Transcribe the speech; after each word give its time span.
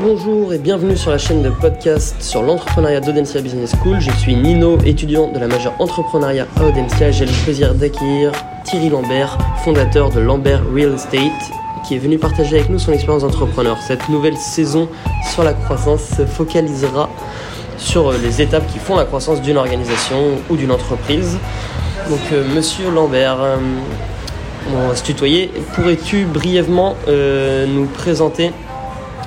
Bonjour 0.00 0.54
et 0.54 0.58
bienvenue 0.58 0.96
sur 0.96 1.10
la 1.10 1.18
chaîne 1.18 1.42
de 1.42 1.50
podcast 1.50 2.16
sur 2.22 2.42
l'entrepreneuriat 2.42 3.00
d'Audencia 3.00 3.42
Business 3.42 3.74
School. 3.76 4.00
Je 4.00 4.10
suis 4.12 4.34
Nino, 4.34 4.78
étudiant 4.86 5.30
de 5.30 5.38
la 5.38 5.46
majeure 5.46 5.74
entrepreneuriat 5.78 6.46
à 6.56 6.64
Audencia 6.64 7.08
et 7.08 7.12
j'ai 7.12 7.26
le 7.26 7.44
plaisir 7.44 7.74
d'accueillir 7.74 8.32
Thierry 8.64 8.88
Lambert, 8.88 9.36
fondateur 9.62 10.08
de 10.08 10.20
Lambert 10.20 10.62
Real 10.74 10.94
Estate, 10.94 11.20
qui 11.86 11.96
est 11.96 11.98
venu 11.98 12.16
partager 12.18 12.56
avec 12.56 12.70
nous 12.70 12.78
son 12.78 12.92
expérience 12.92 13.22
d'entrepreneur. 13.22 13.76
Cette 13.86 14.08
nouvelle 14.08 14.38
saison 14.38 14.88
sur 15.30 15.44
la 15.44 15.52
croissance 15.52 16.02
se 16.16 16.24
focalisera 16.24 17.10
sur 17.76 18.12
les 18.12 18.40
étapes 18.40 18.66
qui 18.72 18.78
font 18.78 18.96
la 18.96 19.04
croissance 19.04 19.42
d'une 19.42 19.58
organisation 19.58 20.38
ou 20.48 20.56
d'une 20.56 20.72
entreprise. 20.72 21.36
Donc, 22.08 22.20
euh, 22.32 22.42
monsieur 22.54 22.90
Lambert, 22.90 23.42
euh, 23.42 23.56
on 24.74 24.88
va 24.88 24.96
se 24.96 25.04
tutoyer. 25.04 25.50
Pourrais-tu 25.74 26.24
brièvement 26.24 26.96
euh, 27.08 27.66
nous 27.66 27.84
présenter 27.86 28.52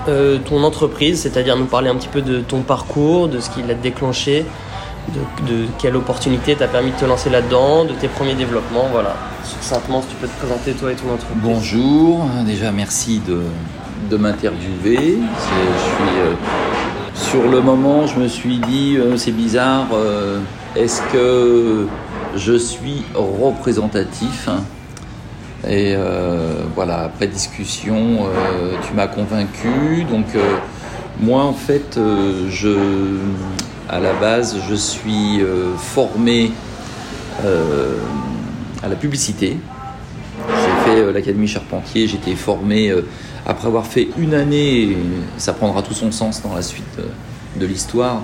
euh, 0.08 0.38
ton 0.38 0.64
entreprise, 0.64 1.22
c'est-à-dire 1.22 1.58
nous 1.58 1.66
parler 1.66 1.90
un 1.90 1.96
petit 1.96 2.08
peu 2.08 2.22
de 2.22 2.40
ton 2.40 2.62
parcours, 2.62 3.28
de 3.28 3.40
ce 3.40 3.50
qui 3.50 3.62
l'a 3.64 3.74
déclenché, 3.74 4.46
de, 5.48 5.66
quelle 5.80 5.96
opportunité 5.96 6.56
t'a 6.56 6.68
permis 6.68 6.92
de 6.92 6.96
te 6.96 7.06
lancer 7.06 7.30
là-dedans, 7.30 7.86
de 7.86 7.94
tes 7.94 8.08
premiers 8.08 8.36
développements, 8.36 8.88
voilà. 8.92 9.16
Succinctement, 9.44 10.02
si 10.02 10.10
tu 10.10 10.16
peux 10.16 10.28
te 10.28 10.38
présenter 10.38 10.74
toi 10.74 10.92
et 10.92 10.96
ton 10.96 11.14
entreprise. 11.14 11.38
Bonjour, 11.42 12.26
déjà 12.46 12.72
merci 12.72 13.22
de, 13.28 13.42
de 14.10 14.18
m'interviewer. 14.18 15.18
Euh, 15.20 16.34
sur 17.14 17.48
le 17.50 17.62
moment, 17.62 18.08
je 18.08 18.20
me 18.20 18.28
suis 18.28 18.58
dit 18.58 18.98
euh, 18.98 19.18
c'est 19.18 19.32
bizarre. 19.32 19.88
Est-ce 20.76 21.02
que 21.14 21.88
je 22.36 22.58
suis 22.58 23.04
représentatif 23.14 24.50
Et 25.64 25.96
euh, 25.96 26.64
voilà, 26.76 27.06
après 27.06 27.28
discussion, 27.28 28.26
euh, 28.26 28.76
tu 28.88 28.94
m'as 28.94 29.08
convaincu. 29.08 30.04
Donc 30.10 30.28
euh, 30.36 30.58
moi 31.20 31.44
en 31.44 31.54
fait, 31.54 31.98
je, 32.50 32.78
à 33.90 34.00
la 34.00 34.14
base, 34.14 34.58
je 34.68 34.76
suis 34.76 35.42
formé 35.78 36.52
à 37.42 38.88
la 38.88 38.96
publicité. 38.96 39.58
J'ai 40.50 40.92
fait 40.92 41.14
l'Académie 41.14 41.48
Charpentier, 41.48 42.08
j'ai 42.08 42.18
été 42.18 42.36
formé 42.36 42.94
après 43.48 43.68
avoir 43.68 43.86
fait 43.86 44.10
une 44.18 44.34
année, 44.34 44.98
ça 45.38 45.54
prendra 45.54 45.82
tout 45.82 45.94
son 45.94 46.12
sens 46.12 46.44
dans 46.44 46.54
la 46.54 46.62
suite 46.62 47.00
de 47.60 47.66
l'histoire, 47.66 48.22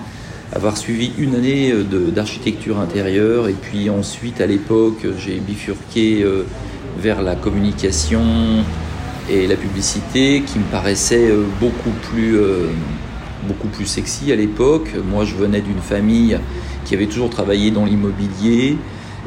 avoir 0.53 0.77
suivi 0.77 1.13
une 1.17 1.35
année 1.35 1.73
d'architecture 2.13 2.79
intérieure 2.79 3.47
et 3.47 3.53
puis 3.53 3.89
ensuite 3.89 4.41
à 4.41 4.45
l'époque 4.47 5.05
j'ai 5.17 5.39
bifurqué 5.39 6.25
vers 6.97 7.21
la 7.21 7.35
communication 7.35 8.63
et 9.29 9.47
la 9.47 9.55
publicité 9.55 10.43
qui 10.45 10.59
me 10.59 10.65
paraissait 10.65 11.29
euh, 11.29 11.43
beaucoup 11.59 11.91
plus 12.11 12.37
euh, 12.37 12.67
beaucoup 13.47 13.67
plus 13.67 13.85
sexy 13.85 14.31
à 14.31 14.35
l'époque. 14.35 14.91
Moi 15.09 15.25
je 15.25 15.35
venais 15.35 15.61
d'une 15.61 15.79
famille 15.79 16.37
qui 16.85 16.93
avait 16.93 17.07
toujours 17.07 17.29
travaillé 17.29 17.71
dans 17.71 17.85
l'immobilier 17.85 18.77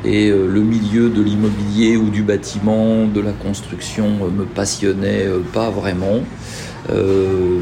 et 0.05 0.29
euh, 0.29 0.47
le 0.47 0.61
milieu 0.61 1.09
de 1.09 1.23
l'immobilier 1.23 1.97
ou 1.97 2.11
du 2.11 2.23
bâtiment, 2.23 3.07
de 3.07 3.21
la 3.21 3.33
construction 3.33 4.31
me 4.37 4.45
passionnait 4.45 5.27
pas 5.53 5.71
vraiment. 5.71 6.21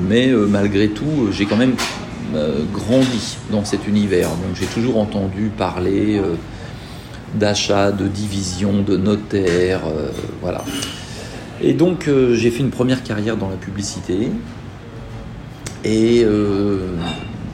Mais 0.08 0.32
malgré 0.48 0.88
tout, 0.88 1.28
j'ai 1.30 1.46
quand 1.46 1.56
même 1.56 1.76
grandi 2.72 3.38
dans 3.52 3.64
cet 3.64 3.86
univers. 3.86 4.28
Donc 4.28 4.56
j'ai 4.58 4.66
toujours 4.66 4.98
entendu 4.98 5.52
parler 5.56 6.20
d'achat, 7.34 7.92
de 7.92 8.06
division, 8.06 8.82
de 8.82 8.96
notaire, 8.96 9.80
euh, 9.86 10.10
voilà. 10.40 10.64
Et 11.60 11.72
donc 11.72 12.08
euh, 12.08 12.34
j'ai 12.34 12.50
fait 12.50 12.60
une 12.60 12.70
première 12.70 13.02
carrière 13.02 13.36
dans 13.36 13.48
la 13.48 13.56
publicité. 13.56 14.30
Et 15.84 16.22
euh, 16.24 16.96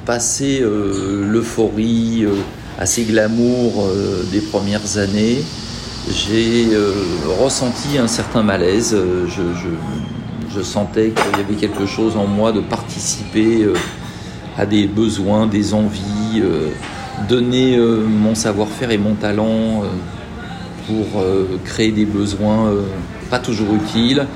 passé 0.05 0.63
l'euphorie 0.63 2.27
assez 2.79 3.05
glamour 3.05 3.89
des 4.31 4.41
premières 4.41 4.99
années, 4.99 5.39
j'ai 6.11 6.67
ressenti 7.43 7.99
un 7.99 8.07
certain 8.07 8.43
malaise. 8.43 8.97
Je, 9.29 10.63
sentais 10.63 11.11
qu'il 11.11 11.41
y 11.41 11.45
avait 11.45 11.55
quelque 11.55 11.87
chose 11.87 12.17
en 12.17 12.27
moi 12.27 12.53
de 12.53 12.61
participer 12.61 13.69
à 14.57 14.67
des 14.67 14.87
besoins, 14.87 15.47
des 15.47 15.73
envies, 15.73 16.43
donner 17.27 17.77
euh, 17.77 18.05
mon 18.07 18.35
savoir-faire 18.35 18.91
et 18.91 18.99
mon 18.99 19.15
talent 19.15 19.83
euh, 19.83 19.87
pour 20.87 21.21
euh, 21.21 21.59
créer 21.65 21.91
des 21.91 22.05
besoins 22.05 22.73
pas 23.31 23.39
toujours 23.39 23.75
utiles 23.75 24.27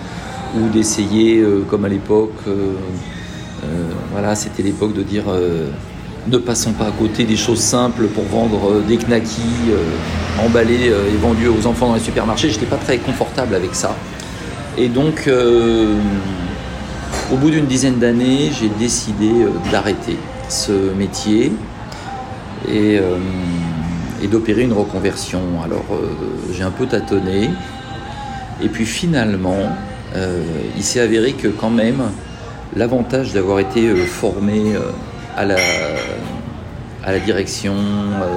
ou 0.54 0.68
d'essayer, 0.68 1.42
comme 1.70 1.86
à 1.86 1.88
l'époque, 1.88 2.34
c'était 4.34 4.62
l'époque 4.62 4.92
de 4.92 5.02
dire 5.02 5.24
ne 6.28 6.36
passons 6.36 6.72
pas 6.72 6.84
à 6.84 6.90
côté 6.90 7.24
des 7.24 7.36
choses 7.36 7.60
simples 7.60 8.04
pour 8.08 8.24
vendre 8.24 8.82
des 8.86 8.98
knackis 8.98 9.72
emballés 10.44 10.88
et 10.88 11.16
vendus 11.22 11.48
aux 11.48 11.66
enfants 11.66 11.88
dans 11.88 11.94
les 11.94 12.00
supermarchés. 12.00 12.50
J'étais 12.50 12.66
pas 12.66 12.76
très 12.76 12.98
confortable 12.98 13.54
avec 13.54 13.74
ça. 13.74 13.96
Et 14.76 14.88
donc, 14.88 15.26
au 17.32 17.36
bout 17.36 17.48
d'une 17.48 17.64
dizaine 17.64 17.98
d'années, 17.98 18.50
j'ai 18.52 18.68
décidé 18.78 19.30
d'arrêter 19.70 20.18
ce 20.50 20.92
métier 20.98 21.50
et, 22.68 22.98
euh, 22.98 23.16
et 24.22 24.28
d'opérer 24.28 24.62
une 24.62 24.72
reconversion. 24.72 25.40
Alors, 25.64 25.84
euh, 25.92 26.08
j'ai 26.52 26.62
un 26.62 26.70
peu 26.70 26.86
tâtonné. 26.86 27.50
Et 28.62 28.68
puis 28.68 28.86
finalement, 28.86 29.70
euh, 30.14 30.42
il 30.76 30.82
s'est 30.82 31.00
avéré 31.00 31.32
que 31.32 31.48
quand 31.48 31.70
même, 31.70 32.02
l'avantage 32.76 33.32
d'avoir 33.32 33.58
été 33.58 33.94
formé 33.94 34.62
à 35.36 35.44
la, 35.44 35.56
à 37.04 37.12
la 37.12 37.18
direction 37.18 37.74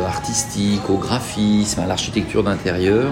artistique, 0.05 0.89
au 0.89 0.97
graphisme, 0.97 1.81
à 1.81 1.85
l'architecture 1.85 2.43
d'intérieur, 2.43 3.11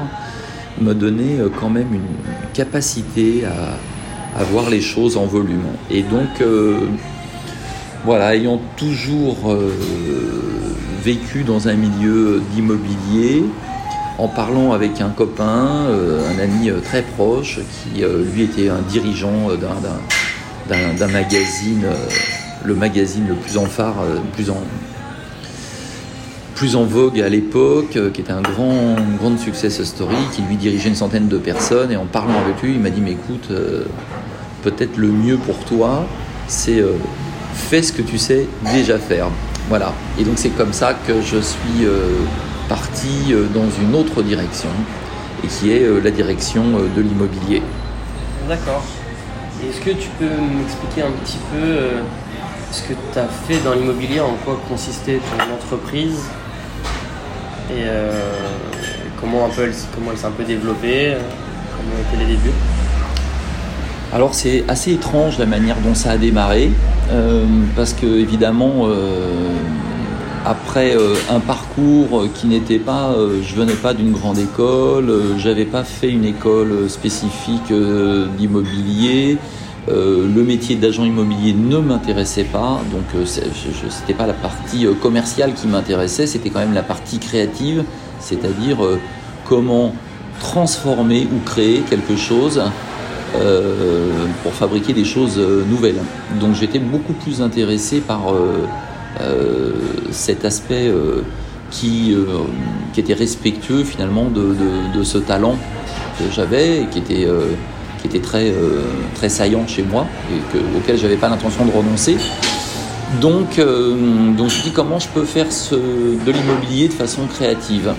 me 0.81 0.93
donnait 0.93 1.37
quand 1.59 1.69
même 1.69 1.93
une 1.93 2.51
capacité 2.53 3.43
à, 3.45 4.39
à 4.39 4.43
voir 4.43 4.69
les 4.69 4.81
choses 4.81 5.15
en 5.17 5.25
volume. 5.25 5.63
Et 5.91 6.01
donc, 6.01 6.43
voilà, 8.03 8.35
ayant 8.35 8.59
toujours 8.75 9.55
vécu 11.03 11.43
dans 11.43 11.67
un 11.67 11.73
milieu 11.73 12.41
d'immobilier, 12.53 13.43
en 14.17 14.27
parlant 14.27 14.71
avec 14.71 15.01
un 15.01 15.09
copain, 15.09 15.85
euh, 15.89 16.21
un 16.33 16.39
ami 16.39 16.69
euh, 16.69 16.79
très 16.79 17.01
proche, 17.01 17.59
qui 17.93 18.03
euh, 18.03 18.23
lui 18.33 18.43
était 18.43 18.69
un 18.69 18.79
dirigeant 18.87 19.49
d'un- 19.59 21.07
magazine, 21.07 21.83
le 22.63 22.73
magazine 22.75 23.27
le 23.27 23.35
plus 23.35 23.57
en 23.57 23.65
phare, 23.65 23.95
plus 24.33 24.49
en, 24.49 24.61
plus 26.55 26.75
en 26.77 26.83
vogue 26.85 27.19
à 27.19 27.27
l'époque, 27.27 27.97
qui 28.13 28.21
était 28.21 28.31
un 28.31 28.41
grand, 28.41 28.95
une 28.97 29.17
grande 29.17 29.39
success 29.39 29.83
story, 29.83 30.15
qui 30.31 30.41
lui 30.43 30.55
dirigeait 30.55 30.89
une 30.89 30.95
centaine 30.95 31.27
de 31.27 31.37
personnes. 31.37 31.91
Et 31.91 31.97
en 31.97 32.05
parlant 32.05 32.39
avec 32.45 32.61
lui, 32.61 32.71
il 32.73 32.79
m'a 32.79 32.89
dit 32.91 33.01
Mais 33.01 33.11
écoute, 33.11 33.49
peut-être 34.63 34.95
le 34.95 35.09
mieux 35.09 35.35
pour 35.37 35.57
toi, 35.65 36.05
c'est 36.47 36.81
fais 37.53 37.81
ce 37.81 37.91
que 37.91 38.01
tu 38.01 38.17
sais 38.17 38.47
déjà 38.73 38.97
faire. 38.97 39.27
Voilà. 39.69 39.93
Et 40.19 40.23
donc 40.23 40.35
c'est 40.37 40.49
comme 40.49 40.73
ça 40.73 40.93
que 40.93 41.21
je 41.21 41.39
suis 41.39 41.85
euh, 41.85 42.19
parti 42.69 43.31
euh, 43.31 43.45
dans 43.53 43.69
une 43.81 43.95
autre 43.95 44.21
direction, 44.21 44.69
et 45.43 45.47
qui 45.47 45.71
est 45.71 45.83
euh, 45.83 45.99
la 46.03 46.11
direction 46.11 46.63
de 46.95 47.01
l'immobilier. 47.01 47.61
D'accord. 48.47 48.83
Est-ce 49.67 49.79
que 49.79 49.91
tu 49.91 50.09
peux 50.19 50.25
m'expliquer 50.25 51.03
un 51.03 51.11
petit 51.23 51.37
peu 51.51 51.77
ce 52.71 52.81
que 52.81 52.93
tu 53.13 53.19
as 53.19 53.27
fait 53.47 53.63
dans 53.63 53.73
l'immobilier, 53.73 54.19
en 54.19 54.33
quoi 54.43 54.59
consistait 54.67 55.19
ton 55.19 55.53
entreprise 55.53 56.19
et 57.69 57.83
euh, 57.85 58.11
comment, 59.21 59.45
un 59.45 59.49
peu 59.49 59.63
elle, 59.63 59.73
comment 59.95 60.11
elle 60.11 60.17
s'est 60.17 60.25
un 60.25 60.31
peu 60.31 60.43
développée, 60.43 61.15
comment 61.77 61.95
étaient 62.01 62.25
les 62.25 62.35
débuts? 62.35 62.51
Alors 64.11 64.33
c'est 64.33 64.65
assez 64.67 64.91
étrange 64.91 65.39
la 65.39 65.45
manière 65.45 65.77
dont 65.77 65.95
ça 65.95 66.11
a 66.11 66.17
démarré, 66.17 66.71
parce 67.75 67.93
que 67.93 68.05
évidemment, 68.05 68.87
euh, 68.87 69.55
après 70.45 70.95
euh, 70.95 71.15
un 71.29 71.39
parcours 71.39 72.25
qui 72.33 72.47
n'était 72.47 72.79
pas, 72.79 73.11
euh, 73.11 73.41
je 73.43 73.55
venais 73.55 73.73
pas 73.73 73.93
d'une 73.93 74.11
grande 74.11 74.37
école, 74.37 75.09
euh, 75.09 75.37
j'avais 75.37 75.65
pas 75.65 75.83
fait 75.83 76.09
une 76.09 76.25
école 76.25 76.89
spécifique 76.89 77.71
euh, 77.71 78.27
d'immobilier. 78.37 79.37
euh, 79.89 80.27
le 80.33 80.43
métier 80.43 80.75
d'agent 80.75 81.03
immobilier 81.03 81.53
ne 81.53 81.77
m'intéressait 81.77 82.45
pas, 82.45 82.79
donc 82.91 83.03
euh, 83.15 83.25
c'était 83.25 84.13
pas 84.13 84.27
la 84.27 84.33
partie 84.33 84.85
euh, 84.85 84.93
commerciale 84.93 85.53
qui 85.53 85.67
m'intéressait, 85.67 86.25
c'était 86.25 86.49
quand 86.49 86.59
même 86.59 86.73
la 86.73 86.83
partie 86.83 87.19
créative, 87.19 87.83
c'est-à-dire 88.19 88.83
euh, 88.83 88.99
comment 89.45 89.93
transformer 90.39 91.27
ou 91.33 91.39
créer 91.45 91.79
quelque 91.89 92.15
chose 92.15 92.61
euh, 93.35 94.27
pour 94.43 94.53
fabriquer 94.53 94.93
des 94.93 95.05
choses 95.05 95.39
euh, 95.39 95.63
nouvelles. 95.67 96.01
Donc 96.39 96.53
j'étais 96.53 96.77
beaucoup 96.77 97.13
plus 97.13 97.41
intéressé 97.41 97.99
par 97.99 98.31
euh, 98.31 99.71
cet 100.11 100.45
aspect 100.45 100.91
qui, 101.71 102.15
était 102.95 103.13
respectueux 103.13 103.83
finalement 103.83 104.25
de, 104.29 105.03
ce 105.03 105.17
talent 105.17 105.55
que 106.19 106.25
j'avais 106.31 106.81
et 106.81 106.87
qui 106.87 106.99
était, 106.99 108.19
très, 108.19 109.29
saillant 109.29 109.65
chez 109.67 109.83
moi 109.83 110.05
et 110.31 110.57
auquel 110.77 110.97
j'avais 110.97 111.17
pas 111.17 111.29
l'intention 111.29 111.65
de 111.65 111.71
renoncer. 111.71 112.17
Donc, 113.21 113.55
je 113.57 113.63
me 113.63 114.63
dit 114.63 114.71
comment 114.71 114.99
je 114.99 115.07
peux 115.07 115.25
faire 115.25 115.47
de 115.47 116.31
l'immobilier 116.31 116.87
de 116.87 116.93
façon 116.93 117.27
créative? 117.27 117.93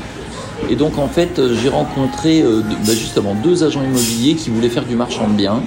Et 0.70 0.76
donc 0.76 0.98
en 0.98 1.08
fait, 1.08 1.40
j'ai 1.62 1.68
rencontré 1.68 2.42
bah, 2.42 2.92
justement 2.92 3.34
deux 3.34 3.64
agents 3.64 3.82
immobiliers 3.82 4.34
qui 4.34 4.50
voulaient 4.50 4.68
faire 4.68 4.84
du 4.84 4.96
marchand 4.96 5.28
de 5.28 5.34
biens 5.34 5.62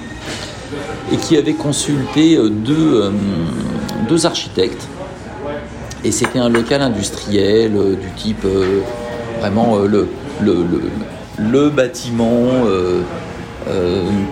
et 1.12 1.16
qui 1.16 1.36
avaient 1.36 1.54
consulté 1.54 2.36
deux, 2.36 3.12
deux 4.08 4.26
architectes. 4.26 4.88
Et 6.04 6.12
c'était 6.12 6.38
un 6.38 6.48
local 6.48 6.80
industriel 6.80 7.72
euh, 7.76 7.96
du 7.96 8.08
type 8.16 8.44
euh, 8.44 8.80
vraiment 9.40 9.78
euh, 9.78 9.86
le, 9.86 10.08
le, 10.40 10.64
le, 11.38 11.70
bâtiment 11.70 12.46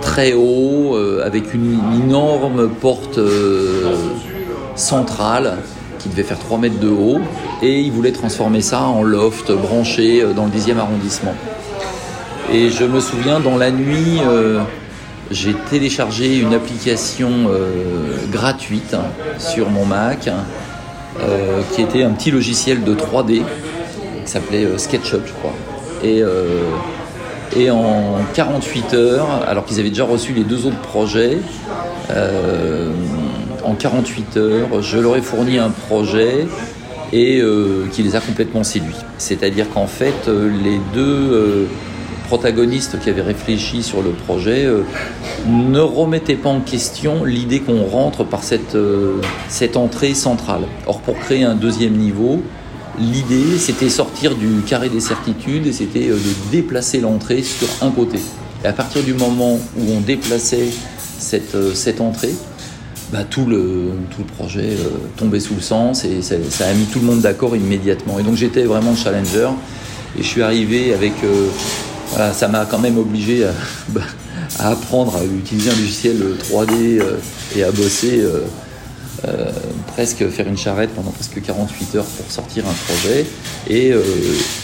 très 0.01 0.33
haut 0.33 0.97
avec 1.23 1.53
une, 1.53 1.79
énorme 2.03 2.69
porte 2.69 3.19
centrale 4.77 5.59
qui 6.06 6.14
devait 6.14 6.23
faire 6.23 6.38
3 6.38 6.58
mètres 6.58 6.79
de 6.79 6.88
haut 6.88 7.20
et 7.62 7.81
il 7.81 7.93
voulait 7.93 8.12
transformer 8.12 8.61
ça 8.61 8.82
en 8.82 9.03
loft 9.03 9.53
branché 9.53 10.25
dans 10.35 10.44
le 10.44 10.50
10e 10.50 10.79
arrondissement. 10.79 11.35
Et 12.53 12.70
je 12.70 12.85
me 12.85 13.00
souviens 13.00 13.41
dans 13.41 13.56
la 13.56 13.70
nuit, 13.70 14.20
j'ai 15.31 15.55
téléchargé 15.70 16.38
une 16.38 16.55
application 16.55 17.50
gratuite 18.31 18.97
sur 19.38 19.70
mon 19.70 19.85
Mac 19.85 20.31
euh, 21.20 21.62
qui 21.73 21.81
était 21.81 22.03
un 22.03 22.11
petit 22.11 22.31
logiciel 22.31 22.85
de 22.85 22.94
3D 22.94 23.41
qui 24.25 24.31
s'appelait 24.31 24.64
euh, 24.64 24.76
SketchUp, 24.76 25.23
je 25.26 25.32
crois. 25.32 25.55
Euh, 26.05 26.61
et 27.56 27.70
en 27.70 28.19
48 28.35 28.94
heures, 28.94 29.26
alors 29.47 29.64
qu'ils 29.64 29.81
avaient 29.81 29.88
déjà 29.88 30.05
reçu 30.05 30.35
les 30.35 30.44
deux 30.44 30.67
autres 30.67 30.81
projets, 30.81 31.38
en 33.67 33.75
48 33.75 34.37
heures, 34.37 34.83
je 34.83 34.99
leur 34.99 35.17
ai 35.17 35.23
fourni 35.23 35.59
un 35.59 35.71
projet 35.71 36.47
et 37.13 37.43
qui 37.93 38.03
les 38.03 38.17
a 38.17 38.21
complètement 38.21 38.65
séduits. 38.65 38.97
C'est-à-dire 39.19 39.71
qu'en 39.71 39.87
fait, 39.87 40.29
les 40.29 40.81
deux 40.93 41.69
protagonistes 42.27 42.99
qui 43.01 43.09
avaient 43.09 43.23
réfléchi 43.23 43.83
sur 43.83 44.03
le 44.03 44.11
projet 44.11 44.65
euh, 44.65 44.83
ne 45.47 45.81
remettaient 45.81 46.37
pas 46.37 46.49
en 46.49 46.61
question 46.61 47.25
l'idée 47.25 47.61
qu'on 47.61 47.85
rentre 47.85 48.25
par 48.25 48.43
cette, 48.43 48.75
euh, 48.75 49.21
entrée 49.75 50.15
centrale. 50.15 50.62
Or, 50.87 51.01
pour 51.01 51.17
créer 51.19 51.45
un 51.45 51.55
deuxième 51.55 51.95
niveau, 51.95 52.43
l'idée 52.99 53.59
c'était 53.59 53.89
sortir 53.89 54.35
du 54.35 54.62
carré 54.67 54.89
des 54.89 55.01
certitudes 55.01 55.67
et 55.67 55.73
c'était 55.73 56.09
euh, 56.09 56.15
de 56.15 56.51
déplacer 56.51 57.01
l'entrée 57.01 57.43
sur 57.43 57.69
un 57.81 57.91
côté. 57.91 58.19
Et 58.65 58.67
à 58.67 58.73
partir 58.73 59.03
du 59.03 59.15
moment 59.15 59.61
où 59.79 59.93
on 59.97 60.01
déplaçait 60.01 60.69
cette, 61.19 61.75
cette 61.75 62.01
entrée, 62.01 62.35
bah, 63.12 63.25
tout, 63.29 63.47
le, 63.47 63.91
tout 64.11 64.23
le 64.23 64.35
projet 64.35 64.76
tombait 65.17 65.41
sous 65.41 65.55
le 65.55 65.61
sens 65.61 66.05
et 66.05 66.23
ça, 66.23 66.67
a 66.67 66.75
mis 66.75 66.87
tout 66.87 67.00
le 67.00 67.06
monde 67.06 67.20
d'accord 67.20 67.56
immédiatement. 67.56 68.19
Et 68.19 68.23
donc 68.23 68.37
j'étais 68.37 68.64
vraiment 68.64 68.94
challenger 68.97 69.50
et 70.19 70.23
je 70.23 70.26
suis 70.26 70.43
arrivé 70.43 70.93
avec 70.94 71.12
ça 72.32 72.49
m'a 72.49 72.64
quand 72.64 72.79
même 72.79 72.99
obligé 72.99 73.47
bah, 73.88 74.03
à, 74.58 74.70
apprendre 74.70 75.17
à 75.17 75.25
utiliser 75.25 75.70
un 75.70 75.75
logiciel 75.75 76.17
3D 76.50 77.00
euh, 77.00 77.19
et 77.56 77.62
à 77.62 77.70
bosser, 77.70 78.20
euh, 78.20 78.41
euh, 79.26 79.50
presque 79.88 80.29
faire 80.29 80.47
une 80.47 80.56
charrette 80.56 80.91
pendant 80.91 81.11
presque 81.11 81.41
48 81.41 81.97
heures 81.97 82.05
pour 82.05 82.31
sortir 82.31 82.64
un 82.67 82.73
projet. 82.73 83.26
Et, 83.69 83.93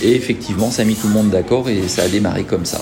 effectivement, 0.02 0.70
ça 0.70 0.82
a 0.82 0.84
mis 0.84 0.94
tout 0.94 1.08
le 1.08 1.14
monde 1.14 1.30
d'accord 1.30 1.68
et 1.68 1.88
ça 1.88 2.02
a 2.02 2.08
démarré 2.08 2.44
comme 2.44 2.64
ça. 2.64 2.80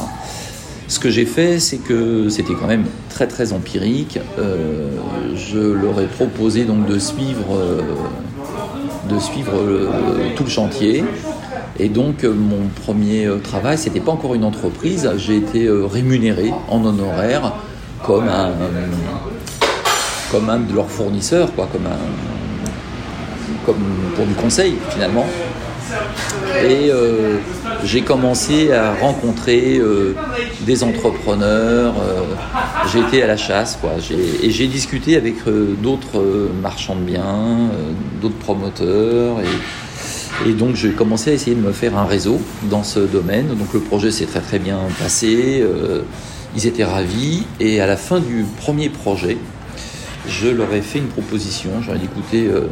Ce 0.91 0.99
que 0.99 1.09
j'ai 1.09 1.25
fait, 1.25 1.59
c'est 1.61 1.79
que 1.79 2.29
c'était 2.29 2.53
quand 2.53 2.67
même 2.67 2.85
très 3.09 3.27
très 3.27 3.55
empirique. 3.55 4.19
je 4.37 5.59
leur 5.59 5.99
ai 6.01 6.07
proposé 6.07 6.65
donc 6.65 6.87
de 6.87 6.99
suivre, 6.99 7.57
de 9.09 9.19
suivre 9.19 9.53
tout 10.37 10.45
le 10.45 10.51
chantier. 10.51 11.03
Et 11.81 11.89
donc 11.89 12.25
euh, 12.25 12.35
mon 12.35 12.69
premier 12.85 13.25
euh, 13.25 13.39
travail, 13.39 13.79
c'était 13.79 14.01
pas 14.01 14.13
encore 14.13 14.35
une 14.35 14.45
entreprise, 14.45 15.11
j'ai 15.17 15.37
été 15.37 15.65
euh, 15.65 15.87
rémunéré 15.87 16.53
en 16.69 16.85
honoraire 16.85 17.55
comme 18.05 18.29
un, 18.29 18.51
comme 20.31 20.51
un 20.51 20.59
de 20.59 20.75
leurs 20.75 20.91
fournisseurs, 20.91 21.55
quoi, 21.55 21.69
comme, 21.73 21.87
un, 21.87 23.65
comme 23.65 23.83
pour 24.15 24.27
du 24.27 24.35
conseil 24.35 24.77
finalement. 24.91 25.25
Et 26.65 26.91
j'ai 27.85 28.03
commencé 28.03 28.73
à 28.73 28.95
rencontrer 28.95 29.81
des 30.63 30.85
entrepreneurs, 30.85 31.95
j'ai 32.93 33.01
été 33.01 33.23
à 33.23 33.27
la 33.27 33.37
chasse, 33.37 33.79
quoi, 33.81 33.93
et 34.43 34.51
j'ai 34.51 34.67
discuté 34.67 35.17
avec 35.17 35.37
d'autres 35.83 36.51
marchands 36.63 36.97
de 36.97 37.03
biens, 37.03 37.71
d'autres 38.21 38.39
promoteurs. 38.39 39.41
Et, 39.41 40.49
et 40.49 40.53
donc 40.53 40.75
j'ai 40.75 40.91
commencé 40.93 41.31
à 41.31 41.35
essayer 41.35 41.55
de 41.55 41.61
me 41.61 41.73
faire 41.73 41.97
un 41.99 42.07
réseau 42.07 42.41
dans 42.71 42.83
ce 42.83 43.01
domaine. 43.01 43.49
Donc 43.49 43.73
le 43.75 43.81
projet 43.81 44.11
s'est 44.11 44.27
très 44.27 44.41
très 44.41 44.59
bien 44.59 44.79
passé, 44.99 45.61
euh, 45.61 46.03
ils 46.57 46.67
étaient 46.67 46.85
ravis. 46.85 47.45
Et 47.59 47.81
à 47.81 47.87
la 47.87 47.97
fin 47.97 48.21
du 48.21 48.45
premier 48.59 48.89
projet, 48.89 49.37
je 50.27 50.49
leur 50.49 50.73
ai 50.73 50.81
fait 50.81 50.99
une 50.99 51.09
proposition. 51.09 51.71
J'aurais 51.83 51.99
dit 51.99 52.07
écoutez, 52.07 52.47
euh, 52.47 52.69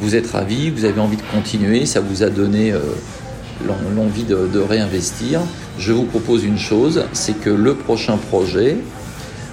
vous 0.00 0.14
êtes 0.16 0.30
ravis, 0.30 0.70
vous 0.70 0.84
avez 0.84 1.00
envie 1.00 1.16
de 1.16 1.22
continuer, 1.34 1.86
ça 1.86 2.00
vous 2.00 2.22
a 2.22 2.30
donné 2.30 2.72
euh, 2.72 2.80
l'envie 3.96 4.24
de, 4.24 4.58
réinvestir. 4.58 5.40
Je 5.78 5.92
vous 5.92 6.04
propose 6.04 6.44
une 6.44 6.58
chose, 6.58 7.04
c'est 7.12 7.38
que 7.38 7.50
le 7.50 7.74
prochain 7.74 8.16
projet, 8.16 8.76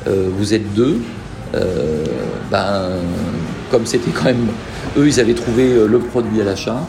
vous 0.07 0.53
êtes 0.53 0.73
deux. 0.73 0.99
ben, 2.51 2.89
comme 3.71 3.85
c'était 3.85 4.11
quand 4.11 4.25
même 4.25 4.47
eux, 4.97 5.07
ils 5.07 5.19
avaient 5.19 5.33
trouvé 5.33 5.87
le 5.87 5.97
produit 5.99 6.41
à 6.41 6.43
l'achat 6.43 6.87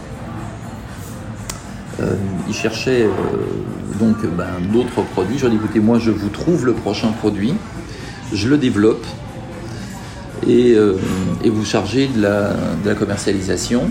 euh, 2.00 2.14
il 2.46 2.54
cherchait 2.54 3.04
euh, 3.04 3.10
donc 3.98 4.16
ben, 4.36 4.46
d'autres 4.72 5.02
produits. 5.02 5.38
Je 5.38 5.46
lui 5.46 5.54
ai 5.54 5.58
dit 5.58 5.64
écoutez, 5.64 5.80
moi 5.80 5.98
je 5.98 6.10
vous 6.10 6.28
trouve 6.28 6.66
le 6.66 6.74
prochain 6.74 7.08
produit, 7.08 7.54
je 8.32 8.48
le 8.48 8.58
développe 8.58 9.06
et, 10.46 10.74
euh, 10.74 10.94
vous 11.44 11.64
chargez 11.64 12.08
de 12.08 12.22
la, 12.22 12.94
commercialisation, 12.94 13.82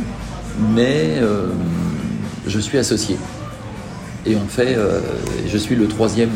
mais 0.74 1.22
je 2.48 2.60
suis 2.60 2.78
associé. 2.78 3.18
Et 4.26 4.36
on 4.36 4.48
fait, 4.48 4.78
je 5.48 5.58
suis 5.58 5.76
le 5.76 5.88
troisième, 5.88 6.32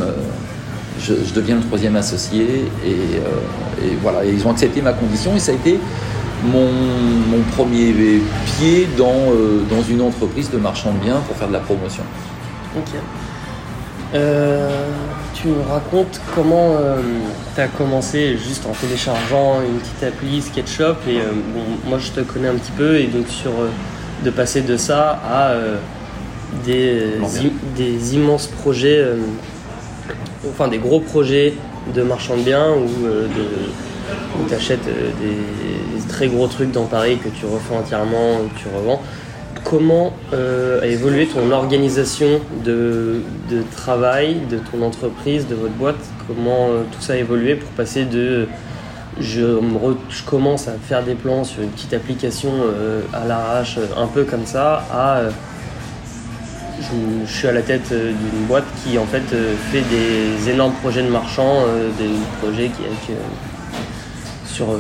je, 1.00 1.14
deviens 1.34 1.56
le 1.56 1.62
troisième 1.62 1.96
associé 1.96 2.66
et, 2.86 2.90
et, 2.90 3.96
voilà. 4.02 4.26
Et 4.26 4.32
ils 4.32 4.46
ont 4.48 4.52
accepté 4.52 4.82
ma 4.82 4.94
condition 4.94 5.36
et 5.36 5.40
ça 5.40 5.52
a 5.52 5.56
été 5.56 5.80
mon, 6.44 7.42
premier 7.56 7.94
pied 8.46 8.88
dans, 8.98 9.32
euh, 9.32 9.64
dans 9.70 9.82
une 9.84 10.02
entreprise 10.02 10.50
de 10.50 10.58
marchand 10.58 10.94
de 10.94 11.00
biens 11.00 11.22
pour 11.28 11.36
faire 11.36 11.48
de 11.48 11.54
la 11.54 11.60
promotion. 11.60 12.04
Ok. 12.78 12.90
Euh, 14.16 14.88
tu 15.36 15.48
me 15.48 15.62
racontes 15.62 16.20
comment 16.34 16.78
euh, 16.80 17.00
tu 17.54 17.62
as 17.62 17.68
commencé 17.68 18.38
juste 18.38 18.66
en 18.66 18.72
téléchargeant 18.72 19.62
une 19.62 19.78
petite 19.80 20.04
appli 20.04 20.42
SketchUp 20.42 20.98
et 21.08 21.20
bon, 21.54 21.62
moi 21.88 22.00
je 22.00 22.12
te 22.12 22.22
connais 22.22 22.48
un 22.48 22.56
petit 22.56 22.72
peu 22.72 22.98
et 22.98 23.06
donc 23.06 23.28
sur 23.28 23.52
de 24.26 24.30
passer 24.32 24.62
de 24.62 24.78
ça 24.78 25.22
à 25.30 25.54
des, 26.66 27.04
des 27.78 28.16
immenses 28.16 28.48
projets, 28.48 29.06
enfin 30.50 30.68
des 30.68 30.80
gros 30.80 31.00
projets 31.00 31.54
de 31.94 32.02
marchand 32.02 32.36
de 32.36 32.42
biens 32.42 32.72
ou 32.72 32.88
de 33.06 33.70
où 34.38 34.48
tu 34.48 34.54
achètes 34.54 34.88
euh, 34.88 35.12
des, 35.22 36.08
très 36.08 36.28
gros 36.28 36.48
trucs 36.48 36.72
dans 36.72 36.86
Paris 36.86 37.18
que 37.24 37.30
tu 37.30 37.46
refais 37.46 37.76
entièrement, 37.76 38.40
que 38.56 38.60
tu 38.60 38.68
revends. 38.76 39.02
Comment 39.70 40.14
euh, 40.34 40.82
a 40.82 40.88
évolué 40.88 41.28
ton 41.28 41.52
organisation 41.52 42.42
de, 42.66 43.22
travail, 43.76 44.38
de 44.50 44.58
ton 44.58 44.82
entreprise, 44.82 45.48
de 45.48 45.54
votre 45.54 45.76
boîte? 45.76 46.04
Comment 46.26 46.70
euh, 46.70 46.84
tout 46.92 47.02
ça 47.02 47.14
a 47.14 47.18
évolué 47.18 47.54
pour 47.54 47.70
passer 47.72 48.06
de 48.06 48.48
je, 49.20 49.60
commence 50.26 50.68
à 50.68 50.72
faire 50.72 51.04
des 51.04 51.14
plans 51.14 51.44
sur 51.44 51.62
une 51.62 51.70
petite 51.70 51.94
application 51.94 52.52
à 53.14 53.26
l'arrache, 53.26 53.78
un 53.96 54.08
peu 54.08 54.24
comme 54.24 54.46
ça, 54.48 54.86
à 54.92 55.22
je, 56.80 57.32
suis 57.32 57.48
à 57.48 57.52
la 57.52 57.62
tête 57.62 57.90
d'une 57.90 58.46
boîte 58.48 58.64
qui 58.84 58.98
en 58.98 59.06
fait 59.06 59.36
fait 59.72 59.82
des 59.82 60.50
énormes 60.50 60.74
projets 60.82 61.04
de 61.04 61.10
marchands, 61.10 61.66
des 62.00 62.10
projets 62.42 62.72
euh, 64.62 64.78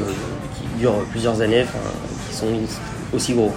qui 0.55 0.79
durent 0.79 1.03
plusieurs 1.11 1.41
années, 1.41 1.65
qui 2.29 2.35
sont 2.35 2.47
aussi 3.13 3.33
gros 3.33 3.51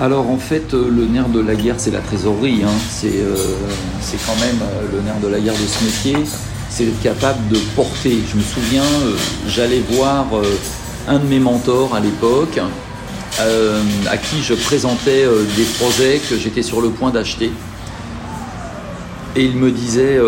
alors 0.00 0.28
en 0.28 0.38
fait, 0.38 0.74
euh, 0.74 0.90
le 0.90 1.06
nerf 1.06 1.28
de 1.28 1.40
la 1.40 1.54
guerre, 1.54 1.76
c'est 1.78 1.92
la 1.92 2.00
trésorerie. 2.00 2.62
Hein. 2.64 3.04
Euh, 3.04 3.36
c'est 4.00 4.18
quand 4.26 4.36
même 4.40 4.58
le 4.92 5.00
nerf 5.02 5.20
de 5.20 5.28
la 5.28 5.38
guerre 5.38 5.54
de 5.54 5.66
ce 5.66 5.84
métier. 5.84 6.16
C'est 6.68 6.84
être 6.84 7.02
capable 7.02 7.48
de 7.48 7.58
porter. 7.76 8.18
Je 8.28 8.36
me 8.36 8.42
souviens, 8.42 8.82
j'allais 9.46 9.82
voir 9.90 10.26
un 11.06 11.20
de 11.20 11.26
mes 11.26 11.38
mentors 11.38 11.94
à 11.94 12.00
l'époque, 12.00 12.58
à 13.38 14.16
qui 14.16 14.42
je 14.42 14.54
présentais 14.54 15.24
des 15.56 15.62
projets 15.78 16.20
que 16.28 16.36
j'étais 16.36 16.62
sur 16.62 16.80
le 16.80 16.88
point 16.88 17.10
d'acheter. 17.10 17.52
Et 19.36 19.44
il 19.44 19.56
me 19.56 19.70
disait, 19.70 20.18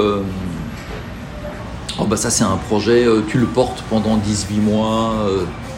Oh 1.98 2.04
bah 2.04 2.16
ça 2.16 2.30
c'est 2.30 2.44
un 2.44 2.58
projet, 2.68 3.08
tu 3.26 3.38
le 3.38 3.46
portes 3.46 3.82
pendant 3.90 4.16
18 4.16 4.58
mois 4.58 5.16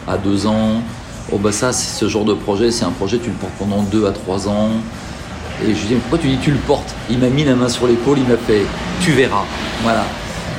à 0.07 0.19
2 0.19 0.47
ans. 0.49 0.83
Oh 1.31 1.37
bah 1.37 1.53
ça 1.53 1.73
c'est 1.73 1.99
ce 1.99 2.09
genre 2.09 2.25
de 2.25 2.33
projet, 2.33 2.71
c'est 2.71 2.87
un 2.87 2.91
projet 2.91 3.19
tu 3.19 3.29
le 3.29 3.37
portes 3.37 3.53
pendant 3.59 3.83
2 3.83 4.07
à 4.07 4.13
3 4.13 4.49
ans. 4.49 4.71
Et 5.63 5.75
je 5.75 5.81
lui 5.81 5.89
dis 5.89 5.95
pourquoi 5.97 6.19
tu 6.19 6.29
dis 6.29 6.39
tu 6.39 6.51
le 6.51 6.59
portes? 6.59 6.95
Il 7.11 7.19
m'a 7.19 7.29
mis 7.29 7.45
la 7.45 7.55
main 7.55 7.69
sur 7.69 7.87
l'épaule, 7.87 8.19
il 8.19 8.25
m'a 8.25 8.39
fait 8.39 8.63
tu 9.03 9.13
verras. 9.13 9.45
Voilà. 9.83 10.05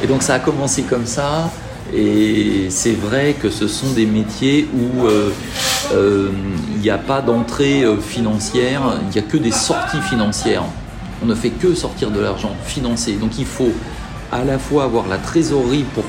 Et 0.04 0.08
donc 0.08 0.22
ça 0.22 0.36
a 0.36 0.40
commencé 0.40 0.84
comme 0.84 1.08
ça. 1.08 1.50
Et 1.92 2.68
c'est 2.70 2.94
vrai 2.94 3.36
que 3.42 3.50
ce 3.50 3.68
sont 3.68 3.92
des 3.94 4.06
métiers 4.06 4.70
où 4.74 5.08
euh, 5.08 5.32
euh, 5.94 6.30
il 6.76 6.82
n'y 6.82 6.92
a 6.92 7.00
pas 7.00 7.22
d'entrée 7.22 7.84
euh, 7.84 7.98
financière, 7.98 9.00
il 9.02 9.10
n'y 9.10 9.18
a 9.18 9.28
que 9.28 9.38
des 9.38 9.52
sorties 9.52 10.02
financières. 10.02 10.64
On 11.24 11.26
ne 11.26 11.34
fait 11.34 11.50
que 11.50 11.74
sortir 11.74 12.12
de 12.12 12.20
l'argent 12.20 12.56
financé. 12.64 13.14
Donc 13.14 13.40
il 13.40 13.46
faut 13.48 13.72
à 14.32 14.44
la 14.44 14.60
fois 14.60 14.84
avoir 14.84 15.08
la 15.08 15.18
trésorerie 15.18 15.86
pour 15.96 16.04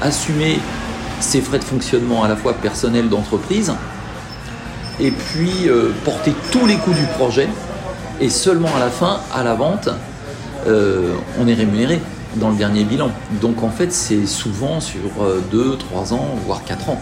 assumer 0.00 0.60
ses 1.18 1.40
frais 1.40 1.58
de 1.58 1.64
fonctionnement 1.64 2.22
à 2.22 2.28
la 2.28 2.36
fois 2.36 2.52
personnels 2.52 3.08
d'entreprise 3.08 3.72
et 5.00 5.10
puis 5.10 5.68
porter 6.04 6.32
tous 6.50 6.66
les 6.66 6.76
coûts 6.76 6.94
du 6.94 7.06
projet 7.18 7.48
et 8.20 8.30
seulement 8.30 8.74
à 8.76 8.80
la 8.80 8.88
fin, 8.88 9.20
à 9.34 9.42
la 9.42 9.54
vente, 9.54 9.88
on 10.66 11.46
est 11.46 11.54
rémunéré 11.54 12.00
dans 12.36 12.50
le 12.50 12.56
dernier 12.56 12.84
bilan. 12.84 13.10
Donc 13.40 13.62
en 13.62 13.70
fait, 13.70 13.92
c'est 13.92 14.26
souvent 14.26 14.80
sur 14.80 15.00
2, 15.50 15.58
euh, 15.58 15.76
3 15.76 16.14
ans, 16.14 16.36
voire 16.46 16.64
4 16.64 16.90
ans. 16.90 17.00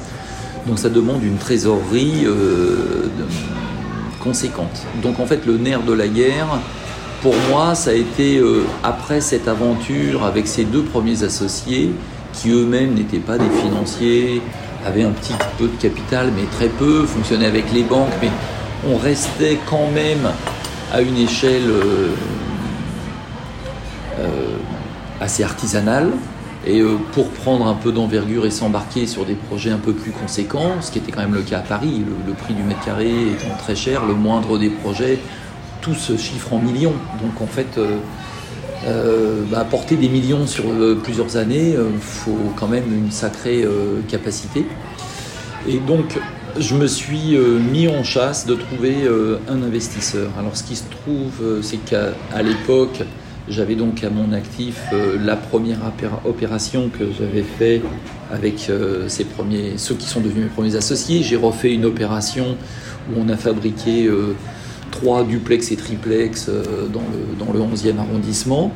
Donc 0.67 0.79
ça 0.79 0.89
demande 0.89 1.23
une 1.23 1.37
trésorerie 1.37 2.25
euh, 2.25 3.09
conséquente. 4.23 4.87
Donc 5.03 5.21
en 5.21 5.27
fait, 5.27 5.45
le 5.47 5.59
nerf 5.59 5.83
de 5.83 5.93
la 5.93 6.09
guerre, 6.09 6.47
pour 7.23 7.35
moi, 7.51 7.75
ça 7.75 7.91
a 7.91 7.95
été 7.95 8.39
euh, 8.39 8.65
après 8.83 9.21
cette 9.21 9.49
aventure 9.49 10.25
avec 10.25 10.47
ces 10.47 10.65
deux 10.65 10.83
premiers 10.83 11.23
associés, 11.23 11.91
qui 12.33 12.51
eux-mêmes 12.51 12.95
n'étaient 12.95 13.19
pas 13.19 13.39
des 13.39 13.51
financiers, 13.63 14.43
avaient 14.85 15.05
un 15.05 15.11
petit 15.11 15.35
peu 15.59 15.67
de 15.67 15.77
capital, 15.77 16.33
mais 16.37 16.45
très 16.53 16.69
peu, 16.69 17.07
fonctionnaient 17.07 17.47
avec 17.47 17.73
les 17.73 17.83
banques, 17.83 18.13
mais 18.21 18.31
on 18.89 18.97
restait 18.97 19.59
quand 19.67 19.91
même 19.91 20.31
à 20.93 21.01
une 21.01 21.17
échelle 21.17 21.71
assez 25.21 25.43
artisanale. 25.43 26.13
Et 26.67 26.81
euh, 26.81 26.97
pour 27.13 27.29
prendre 27.29 27.67
un 27.67 27.75
peu 27.75 27.93
d'envergure 27.93 28.47
et 28.47 28.51
s'embarquer 28.51 29.07
sur 29.07 29.27
des 29.27 29.35
projets 29.35 29.71
un 29.71 29.79
peu 29.79 29.93
plus 29.93 30.13
conséquents, 30.13 30.81
ce 30.81 30.91
qui 30.91 30.99
était 30.99 31.13
quand 31.13 31.21
même 31.21 31.35
le 31.35 31.43
cas 31.43 31.59
à 31.59 31.63
Paris, 31.63 32.03
le, 32.27 32.33
prix 32.33 32.55
du 32.55 32.63
mètre 32.63 32.83
carré 32.83 33.11
étant 33.33 33.55
très 33.59 33.77
cher, 33.77 34.07
le 34.07 34.15
moindre 34.15 34.59
des 34.59 34.71
projets, 34.71 35.19
tout 35.83 35.95
se 35.95 36.17
chiffre 36.17 36.55
en 36.55 36.59
millions. 36.59 36.95
Donc 37.23 37.43
en 37.43 37.47
fait, 37.47 37.79
euh, 38.87 38.91
euh, 38.95 39.43
bah, 39.51 39.67
porter 39.69 39.97
des 39.97 40.09
millions 40.09 40.47
sur 40.47 40.65
plusieurs 41.03 41.37
années, 41.37 41.73
il 41.73 42.01
faut 42.01 42.53
quand 42.57 42.69
même 42.69 42.93
une 42.93 43.11
sacrée 43.11 43.65
capacité. 44.09 44.67
Et 45.69 45.79
donc 45.79 46.19
je 46.59 46.75
me 46.75 46.87
suis 46.87 47.37
mis 47.73 47.89
en 47.89 48.05
chasse 48.05 48.47
de 48.47 48.55
trouver 48.55 48.95
un 49.49 49.63
investisseur. 49.63 50.31
Alors 50.39 50.57
ce 50.57 50.63
qui 50.63 50.77
se 50.77 50.85
trouve, 50.85 51.63
c'est 51.63 51.79
qu'à 51.85 52.43
l'époque, 52.43 53.05
j'avais 53.49 53.75
donc 53.75 54.03
à 54.05 54.11
mon 54.11 54.33
actif 54.33 54.81
euh, 54.93 55.19
la 55.23 55.37
première 55.37 55.79
opération 56.25 56.89
que 56.89 57.05
j'avais 57.19 57.43
fait 57.43 57.83
avec 58.33 58.71
euh, 58.71 59.07
ces 59.09 59.25
premiers, 59.25 59.77
ceux 59.77 59.95
qui 59.95 60.07
sont 60.07 60.21
devenus 60.21 60.45
mes 60.45 60.51
premiers 60.51 60.77
associés. 60.77 61.23
J'ai 61.23 61.37
refait 61.37 61.75
une 61.75 61.85
opération 61.85 62.57
où 63.11 63.21
on 63.21 63.29
a 63.29 63.37
fabriqué 63.37 64.07
euh, 64.07 64.35
trois 64.95 65.25
duplex 65.25 65.73
et 65.73 65.77
triplex 65.77 66.49
dans, 66.93 67.01
le, 67.01 67.45
dans 67.45 67.53
le 67.53 67.61
11e 67.61 67.99
arrondissement. 67.99 68.73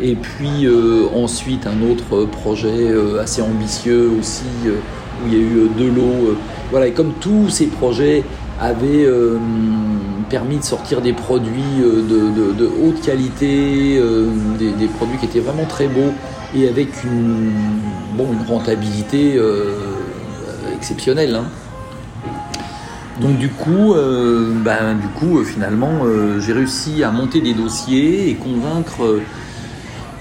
Et 0.00 0.14
puis 0.14 0.68
ensuite 1.14 1.66
un 1.66 1.90
autre 1.90 2.26
projet 2.26 2.94
assez 3.20 3.40
ambitieux 3.40 4.10
aussi 4.18 4.44
où 4.66 5.26
il 5.26 5.32
y 5.32 5.36
a 5.36 5.40
eu 5.40 5.68
de 5.78 5.86
l'eau. 5.86 6.36
voilà, 6.70 6.88
et 6.88 6.92
comme 6.92 7.14
tous 7.20 7.48
ces 7.48 7.66
projets 7.66 8.22
avaient 8.60 9.06
permis 10.28 10.58
de 10.58 10.64
sortir 10.64 11.00
des 11.00 11.12
produits 11.12 11.62
euh, 11.80 12.02
de, 12.52 12.70
haute 12.82 13.00
qualité, 13.00 13.98
euh, 13.98 14.28
des, 14.58 14.86
produits 14.86 15.18
qui 15.18 15.26
étaient 15.26 15.40
vraiment 15.40 15.64
très 15.64 15.86
beaux 15.86 16.12
et 16.54 16.68
avec 16.68 16.88
une, 17.04 17.52
bon, 18.16 18.26
une 18.32 18.46
rentabilité 18.46 19.34
euh, 19.36 19.74
exceptionnelle. 20.76 21.34
Hein. 21.34 21.44
Donc 23.20 23.38
du 23.38 23.48
coup, 23.48 23.94
ben, 23.94 24.94
du 24.94 25.08
coup 25.08 25.42
finalement, 25.42 26.00
j'ai 26.38 26.52
réussi 26.52 27.02
à 27.02 27.10
monter 27.10 27.40
des 27.40 27.54
dossiers 27.54 28.28
et 28.28 28.34
convaincre. 28.34 29.20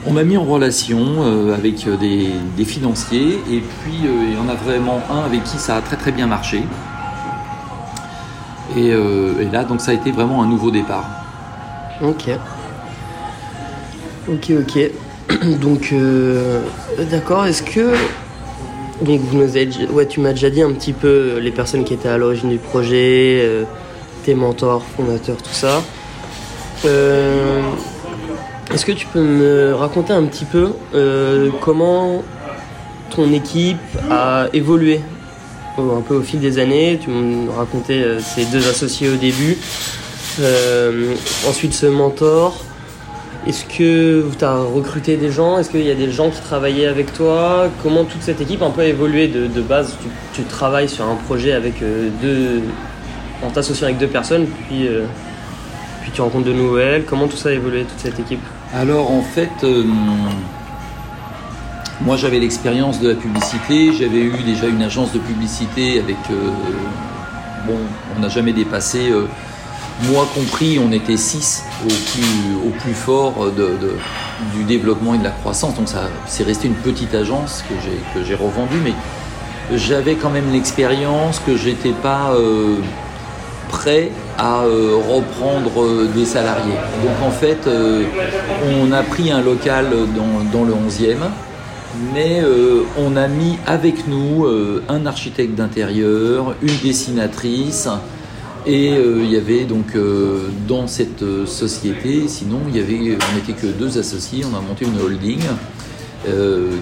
on 0.05 0.13
m'a 0.13 0.23
mis 0.23 0.37
en 0.37 0.45
relation 0.45 1.23
avec 1.53 1.85
des, 1.99 2.29
des, 2.55 2.65
financiers 2.65 3.39
et 3.51 3.59
puis 3.59 3.99
il 4.03 4.33
y 4.33 4.37
en 4.37 4.47
a 4.47 4.55
vraiment 4.55 5.01
un 5.11 5.25
avec 5.25 5.43
qui 5.43 5.57
ça 5.57 5.75
a 5.75 5.81
très 5.81 5.97
très 5.97 6.13
bien 6.13 6.27
marché. 6.27 6.63
Euh, 8.77 9.41
et, 9.41 9.45
là, 9.45 9.63
donc 9.63 9.81
ça 9.81 9.91
a 9.91 9.93
été 9.93 10.11
vraiment 10.11 10.43
un 10.43 10.47
nouveau 10.47 10.71
départ. 10.71 11.05
Ok. 12.01 12.29
Ok, 14.27 14.51
ok. 14.59 15.59
donc, 15.61 15.89
euh, 15.93 16.61
d'accord, 17.11 17.45
est-ce 17.45 17.63
que. 17.63 17.93
Donc, 19.01 19.21
ouais, 19.91 20.05
tu 20.07 20.19
m'as 20.19 20.31
déjà 20.31 20.49
dit 20.49 20.61
un 20.61 20.71
petit 20.71 20.93
peu 20.93 21.37
les 21.39 21.51
personnes 21.51 21.83
qui 21.83 21.93
étaient 21.93 22.09
à 22.09 22.17
l'origine 22.17 22.49
du 22.49 22.57
projet, 22.57 23.41
euh, 23.43 23.63
tes 24.23 24.35
mentors, 24.35 24.83
fondateurs, 24.95 25.37
tout 25.37 25.53
ça. 25.53 25.81
est-ce 28.73 28.85
que 28.85 28.91
tu 28.91 29.07
peux 29.07 29.21
me 29.21 29.73
raconter 29.73 30.13
un 30.13 30.23
petit 30.23 30.45
peu 30.45 30.71
comment 31.61 32.23
ton 33.09 33.31
équipe 33.31 33.77
a 34.09 34.47
évolué 34.53 35.01
un 35.77 36.01
peu 36.01 36.15
au 36.15 36.21
fil 36.21 36.39
des 36.39 36.59
années? 36.59 36.99
Tu 37.01 37.09
me 37.09 37.49
racontais 37.51 38.01
euh, 38.01 38.19
ces 38.19 38.45
deux 38.45 38.67
associés 38.67 39.09
au 39.09 39.15
début. 39.15 39.57
Euh, 40.39 41.13
ensuite, 41.47 41.73
ce 41.73 41.85
mentor. 41.85 42.57
Est-ce 43.47 43.65
que 43.65 44.25
tu 44.37 44.43
as 44.43 44.55
recruté 44.55 45.17
des 45.17 45.31
gens? 45.31 45.59
Est-ce 45.59 45.69
qu'il 45.69 45.85
y 45.85 45.91
a 45.91 45.95
des 45.95 46.11
gens 46.11 46.29
qui 46.29 46.41
travaillaient 46.41 46.87
avec 46.87 47.13
toi? 47.13 47.69
Comment 47.83 48.03
toute 48.03 48.23
cette 48.23 48.41
équipe 48.41 48.61
a 48.61 48.65
un 48.65 48.71
peu 48.71 48.83
évolué 48.83 49.27
de, 49.27 49.61
base? 49.61 49.95
Tu, 50.33 50.43
travailles 50.43 50.89
sur 50.89 51.05
un 51.05 51.15
projet 51.15 51.53
avec 51.53 51.81
euh, 51.81 52.09
deux. 52.21 52.63
en 53.45 53.51
t'associant 53.51 53.85
avec 53.85 53.99
deux 53.99 54.07
personnes, 54.07 54.47
puis, 54.67 54.89
puis 56.01 56.11
tu 56.11 56.21
rencontres 56.21 56.45
de 56.45 56.53
nouvelles. 56.53 57.05
Comment 57.05 57.27
tout 57.27 57.37
ça 57.37 57.49
a 57.49 57.51
évolué, 57.51 57.83
toute 57.83 57.99
cette 57.99 58.19
équipe? 58.19 58.41
Alors 58.73 59.11
en 59.11 59.21
fait. 59.21 59.65
Moi, 62.01 62.17
j'avais 62.17 62.39
l'expérience 62.39 62.99
de 62.99 63.09
la 63.09 63.15
publicité. 63.15 63.93
J'avais 63.93 64.19
eu 64.19 64.43
déjà 64.45 64.67
une 64.67 64.81
agence 64.81 65.13
de 65.13 65.19
publicité 65.19 65.99
avec. 65.99 66.17
Euh, 66.29 66.51
bon, 67.65 67.77
on 68.15 68.19
n'a 68.19 68.27
jamais 68.27 68.51
dépassé. 68.51 69.11
Euh, 70.03 70.11
moi 70.11 70.27
compris, 70.33 70.79
on 70.79 70.91
était 70.91 71.17
six 71.17 71.63
au 71.83 72.69
plus, 72.69 72.93
fort 72.93 73.51
du 74.55 74.63
développement 74.63 75.13
et 75.13 75.17
de 75.17 75.23
la 75.23 75.31
croissance. 75.31 75.75
Donc, 75.75 75.87
ça, 75.87 76.09
c'est 76.27 76.43
resté 76.43 76.67
une 76.67 76.75
petite 76.75 77.13
agence 77.13 77.63
que 77.67 78.23
j'ai, 78.25 78.35
revendue. 78.35 78.79
Mais 78.83 78.93
j'avais 79.75 80.15
quand 80.15 80.29
même 80.29 80.51
l'expérience 80.51 81.41
que 81.45 81.55
j'étais 81.55 81.93
pas. 81.93 82.31
Euh, 82.33 82.77
prêt 83.67 84.11
à 84.37 84.61
reprendre 84.61 86.07
des 86.13 86.23
salariés. 86.23 86.75
Donc 87.03 87.27
en 87.27 87.31
fait, 87.31 87.67
on 87.67 88.91
a 88.91 89.01
pris 89.01 89.31
un 89.31 89.41
local 89.41 89.87
dans, 90.15 90.59
dans 90.59 90.63
le 90.63 90.71
11e 90.71 91.17
mais 92.13 92.41
euh, 92.41 92.83
on 92.97 93.15
a 93.15 93.27
mis 93.27 93.57
avec 93.65 94.07
nous 94.07 94.45
euh, 94.45 94.83
un 94.89 95.05
architecte 95.05 95.55
d'intérieur, 95.55 96.55
une 96.61 96.77
dessinatrice, 96.83 97.87
et 98.65 98.93
euh, 98.93 99.21
il 99.23 99.31
y 99.31 99.37
avait 99.37 99.65
donc 99.65 99.97
dans 100.67 100.87
cette 100.87 101.23
société, 101.45 102.27
sinon 102.27 102.59
y 102.73 102.79
avait, 102.79 102.97
on 102.99 103.35
n'était 103.35 103.53
que 103.53 103.67
deux 103.67 103.97
associés, 103.97 104.43
on 104.51 104.55
a 104.55 104.61
monté 104.61 104.85
une 104.85 104.99
holding 104.99 105.41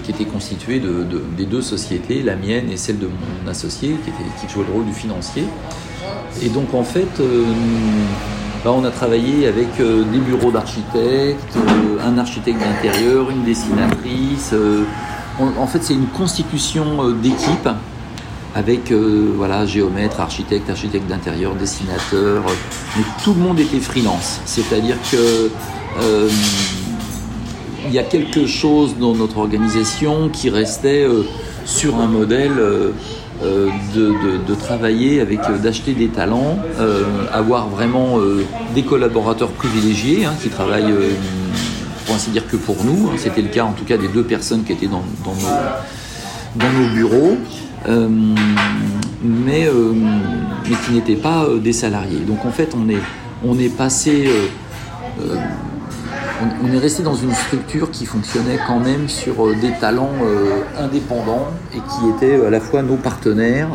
qui 0.02 0.10
était 0.10 0.24
constituée 0.24 0.80
de, 0.80 1.04
des 1.36 1.44
deux 1.44 1.60
sociétés, 1.60 2.22
la 2.22 2.34
mienne 2.34 2.70
et 2.70 2.78
celle 2.78 2.98
de 2.98 3.06
mon 3.06 3.50
associé, 3.50 3.90
qui, 4.02 4.08
était, 4.08 4.30
qui 4.40 4.50
jouait 4.50 4.64
le 4.66 4.72
rôle 4.72 4.86
du 4.86 4.94
financier. 4.94 5.44
Et 6.40 6.48
donc 6.48 6.72
en 6.72 6.82
fait, 6.82 7.20
bah, 8.64 8.72
on 8.74 8.84
a 8.84 8.90
travaillé 8.90 9.46
avec 9.46 9.68
des 9.76 10.18
bureaux 10.18 10.50
d'architectes, 10.50 11.58
un 12.02 12.16
architecte 12.16 12.58
d'intérieur, 12.58 13.30
une 13.30 13.44
dessinatrice, 13.44 14.54
en 15.38 15.66
fait, 15.66 15.82
c'est 15.82 15.94
une 15.94 16.06
constitution 16.06 17.08
euh, 17.08 17.12
d'équipe 17.12 17.68
avec 18.54 18.92
euh, 18.92 19.32
voilà, 19.36 19.66
géomètre, 19.66 20.20
architecte, 20.20 20.70
architecte 20.70 21.06
d'intérieur, 21.08 21.54
dessinateur, 21.54 22.42
mais 22.96 23.02
tout 23.22 23.34
le 23.34 23.40
monde 23.40 23.58
était 23.58 23.80
freelance. 23.80 24.40
C'est-à-dire 24.44 24.96
que 25.10 25.50
euh, 26.00 26.28
y 27.90 27.98
a 27.98 28.02
quelque 28.02 28.46
chose 28.46 28.96
dans 28.98 29.14
notre 29.14 29.38
organisation 29.38 30.28
qui 30.28 30.50
restait 30.50 31.06
sur 31.66 31.96
un 31.96 32.06
modèle 32.06 32.54
de, 33.42 34.54
travailler 34.58 35.20
avec, 35.20 35.40
d'acheter 35.62 35.92
des 35.92 36.08
talents, 36.08 36.58
avoir 37.30 37.68
vraiment 37.68 38.18
des 38.74 38.82
collaborateurs 38.82 39.50
privilégiés 39.50 40.24
hein, 40.24 40.32
qui 40.42 40.48
travaillent 40.48 40.94
pour 42.04 42.14
ainsi 42.14 42.30
dire 42.30 42.46
que 42.46 42.56
pour 42.56 42.84
nous. 42.84 43.08
Hein. 43.08 43.16
C'était 43.16 43.42
le 43.42 43.48
cas 43.48 43.64
en 43.64 43.72
tout 43.72 43.84
cas 43.84 43.96
des 43.96 44.08
deux 44.08 44.24
personnes 44.24 44.64
qui 44.64 44.72
étaient 44.72 44.86
dans 44.88 45.02
nos, 46.56 46.88
bureaux, 46.94 47.36
mais, 47.86 47.94
mais 49.22 50.76
qui 50.86 50.92
n'étaient 50.92 51.16
pas 51.16 51.46
des 51.62 51.72
salariés. 51.72 52.20
Donc 52.20 52.44
en 52.44 52.50
fait, 52.50 52.74
on 52.74 53.58
est, 53.58 53.68
passé 53.68 54.28
on, 56.62 56.72
est 56.72 56.78
resté 56.78 57.02
dans 57.02 57.14
une 57.14 57.32
structure 57.32 57.90
qui 57.90 58.06
fonctionnait 58.06 58.58
quand 58.66 58.80
même 58.80 59.08
sur 59.08 59.46
euh, 59.46 59.54
des 59.60 59.72
talents 59.80 60.12
euh, 60.22 60.62
indépendants 60.78 61.48
et 61.72 61.78
qui 61.78 62.08
étaient 62.10 62.44
à 62.44 62.50
la 62.50 62.60
fois 62.60 62.82
nos 62.82 62.96
partenaires, 62.96 63.68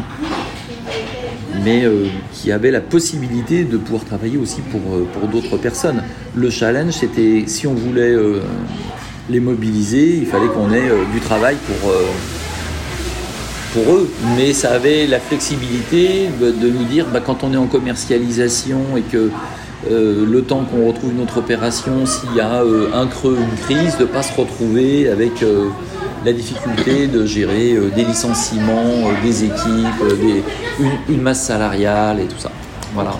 mais 1.63 1.83
euh, 1.85 2.07
qui 2.33 2.51
avaient 2.51 2.71
la 2.71 2.81
possibilité 2.81 3.63
de 3.63 3.77
pouvoir 3.77 4.03
travailler 4.05 4.37
aussi 4.37 4.61
pour, 4.61 4.81
pour 5.13 5.27
d'autres 5.29 5.57
personnes. 5.57 6.03
Le 6.35 6.49
challenge, 6.49 6.93
c'était 6.93 7.43
si 7.47 7.67
on 7.67 7.73
voulait 7.73 8.15
les 9.29 9.39
mobiliser, 9.39 10.17
il 10.17 10.25
fallait 10.25 10.47
qu'on 10.47 10.71
ait 10.71 10.89
du 11.11 11.19
travail 11.19 11.57
pour, 11.65 11.91
pour 13.73 13.93
eux. 13.93 14.09
Mais 14.37 14.53
ça 14.53 14.71
avait 14.71 15.07
la 15.07 15.19
flexibilité 15.19 16.29
de, 16.39 16.69
nous 16.69 16.83
dire, 16.85 17.05
bah, 17.11 17.21
quand 17.25 17.43
on 17.43 17.53
est 17.53 17.57
en 17.57 17.67
commercialisation 17.67 18.97
et 18.97 19.01
que 19.01 19.29
euh, 19.89 20.25
le 20.25 20.41
temps 20.43 20.65
qu'on 20.65 20.87
retrouve 20.87 21.13
notre 21.13 21.37
opération, 21.37 22.05
s'il 22.05 22.35
y 22.35 22.41
a 22.41 22.63
euh, 22.63 22.89
un 22.93 23.07
creux, 23.07 23.37
une 23.39 23.57
crise, 23.57 23.97
de 23.97 24.03
ne 24.03 24.07
pas 24.07 24.23
se 24.23 24.33
retrouver 24.39 25.09
avec 25.09 25.41
euh, 25.41 25.69
la 26.25 26.33
difficulté 26.33 27.07
de 27.07 27.25
gérer 27.25 27.77
des 27.95 28.03
licenciements, 28.03 29.09
des 29.23 29.45
équipes, 29.45 30.03
une, 31.07 31.21
masse 31.21 31.45
salariale 31.45 32.19
et 32.19 32.25
tout 32.25 32.39
ça. 32.39 32.51
Voilà. 32.93 33.11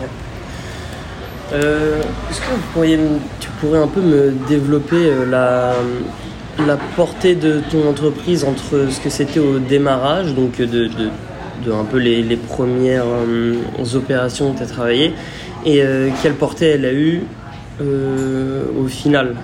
Est-ce 1.53 2.39
que 2.41 2.45
tu 3.39 3.49
pourrais 3.61 3.79
un 3.79 3.87
peu 3.87 4.01
me 4.01 4.33
développer 4.49 5.11
la, 5.29 5.75
la 6.65 6.77
portée 6.95 7.35
de 7.35 7.61
ton 7.71 7.87
entreprise 7.87 8.43
entre 8.43 8.87
ce 8.89 8.99
que 8.99 9.09
c'était 9.09 9.39
au 9.39 9.59
démarrage, 9.59 10.33
donc 10.33 10.57
de, 10.59 10.87
de, 10.87 11.71
un 11.71 11.83
peu 11.83 11.97
les, 11.97 12.23
les 12.23 12.37
premières 12.37 13.05
opérations 13.93 14.53
que 14.53 14.57
tu 14.57 14.63
as 14.63 14.67
travaillées, 14.67 15.13
et 15.65 15.81
euh, 15.81 16.09
quelle 16.21 16.33
portée 16.33 16.67
elle 16.67 16.85
a 16.85 16.93
eu 16.93 17.23
euh, 17.81 18.63
au 18.77 18.87
final. 18.87 19.35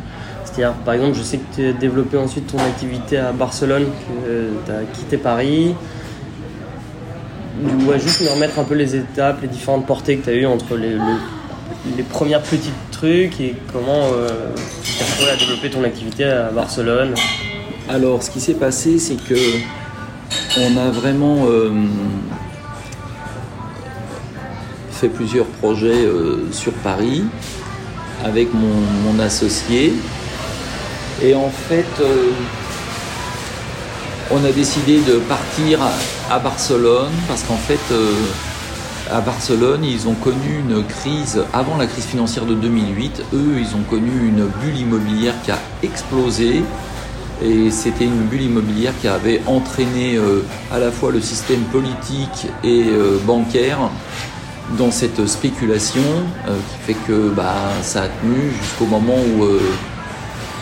C'est-à-dire, 0.44 0.74
par 0.86 0.94
exemple, 0.94 1.16
je 1.18 1.24
sais 1.24 1.38
que 1.38 1.56
tu 1.56 1.68
as 1.68 1.74
développé 1.74 2.18
ensuite 2.18 2.48
ton 2.48 2.60
activité 2.60 3.18
à 3.18 3.32
Barcelone, 3.32 3.86
que 4.26 4.50
tu 4.66 4.72
as 4.72 4.84
quitté 4.94 5.18
Paris. 5.18 5.76
Ouais, 7.88 8.00
juste 8.00 8.22
me 8.22 8.30
remettre 8.30 8.60
un 8.60 8.64
peu 8.64 8.76
les 8.76 8.96
étapes, 8.96 9.42
les 9.42 9.48
différentes 9.48 9.86
portées 9.86 10.18
que 10.18 10.26
tu 10.26 10.30
as 10.30 10.34
eues 10.34 10.46
entre 10.46 10.76
les, 10.76 10.98
les, 11.96 12.04
premières 12.04 12.42
petites 12.42 12.74
trucs 12.98 13.40
et 13.40 13.56
comment 13.72 14.10
euh, 14.14 14.28
tu 14.84 15.04
as 15.04 15.06
trouvé 15.06 15.38
développer 15.40 15.70
ton 15.70 15.84
activité 15.84 16.26
à 16.26 16.50
Barcelone? 16.50 17.14
Alors, 17.90 18.24
ce 18.24 18.32
qui 18.32 18.42
s'est 18.42 18.56
passé, 18.56 19.00
c'est 19.00 19.16
que 19.16 19.36
on 20.58 20.78
a 20.78 20.90
vraiment 20.90 21.46
fait 24.96 25.10
plusieurs 25.10 25.46
projets 25.46 26.06
euh, 26.06 26.50
sur 26.52 26.72
Paris 26.72 27.26
avec 28.24 28.48
mon, 28.54 29.20
associé. 29.20 29.94
Et 31.22 31.36
en 31.36 31.50
fait, 31.50 31.86
euh, 32.02 32.32
on 34.32 34.44
a 34.44 34.52
décidé 34.52 35.00
de 35.00 35.20
partir 35.20 35.80
à 36.30 36.40
Barcelone 36.40 37.12
parce 37.28 37.44
qu'en 37.44 37.58
fait, 37.58 37.80
euh, 37.92 38.14
à 39.12 39.22
Barcelone, 39.22 39.84
ils 39.84 40.08
ont 40.08 40.14
connu 40.16 40.60
une 40.60 40.84
crise, 40.84 41.44
avant 41.54 41.78
la 41.78 41.88
crise 41.88 42.06
financière 42.06 42.46
de 42.46 42.56
2008, 42.56 43.24
eux, 43.34 43.56
ils 43.60 43.76
ont 43.76 43.84
connu 43.90 44.28
une 44.28 44.46
bulle 44.46 44.78
immobilière 44.78 45.36
qui 45.44 45.52
a 45.52 45.60
explosé. 45.84 46.64
Et 47.44 47.70
c'était 47.70 48.06
une 48.06 48.24
bulle 48.24 48.44
immobilière 48.44 48.94
qui 49.02 49.08
avait 49.08 49.42
entraîné 49.46 50.18
à 50.72 50.80
la 50.80 50.90
fois 50.90 51.12
le 51.12 51.20
système 51.20 51.62
politique 51.64 52.48
et 52.64 52.86
bancaire 53.26 53.90
dans 54.78 54.92
cette 54.92 55.26
spéculation 55.28 56.02
euh, 56.48 56.58
qui 56.58 56.94
fait 56.94 57.00
que 57.08 57.30
bah, 57.30 57.54
ça 57.82 58.04
a 58.04 58.08
tenu 58.08 58.52
jusqu'au 58.62 58.86
moment 58.86 59.16
où 59.16 59.44
euh, 59.44 59.62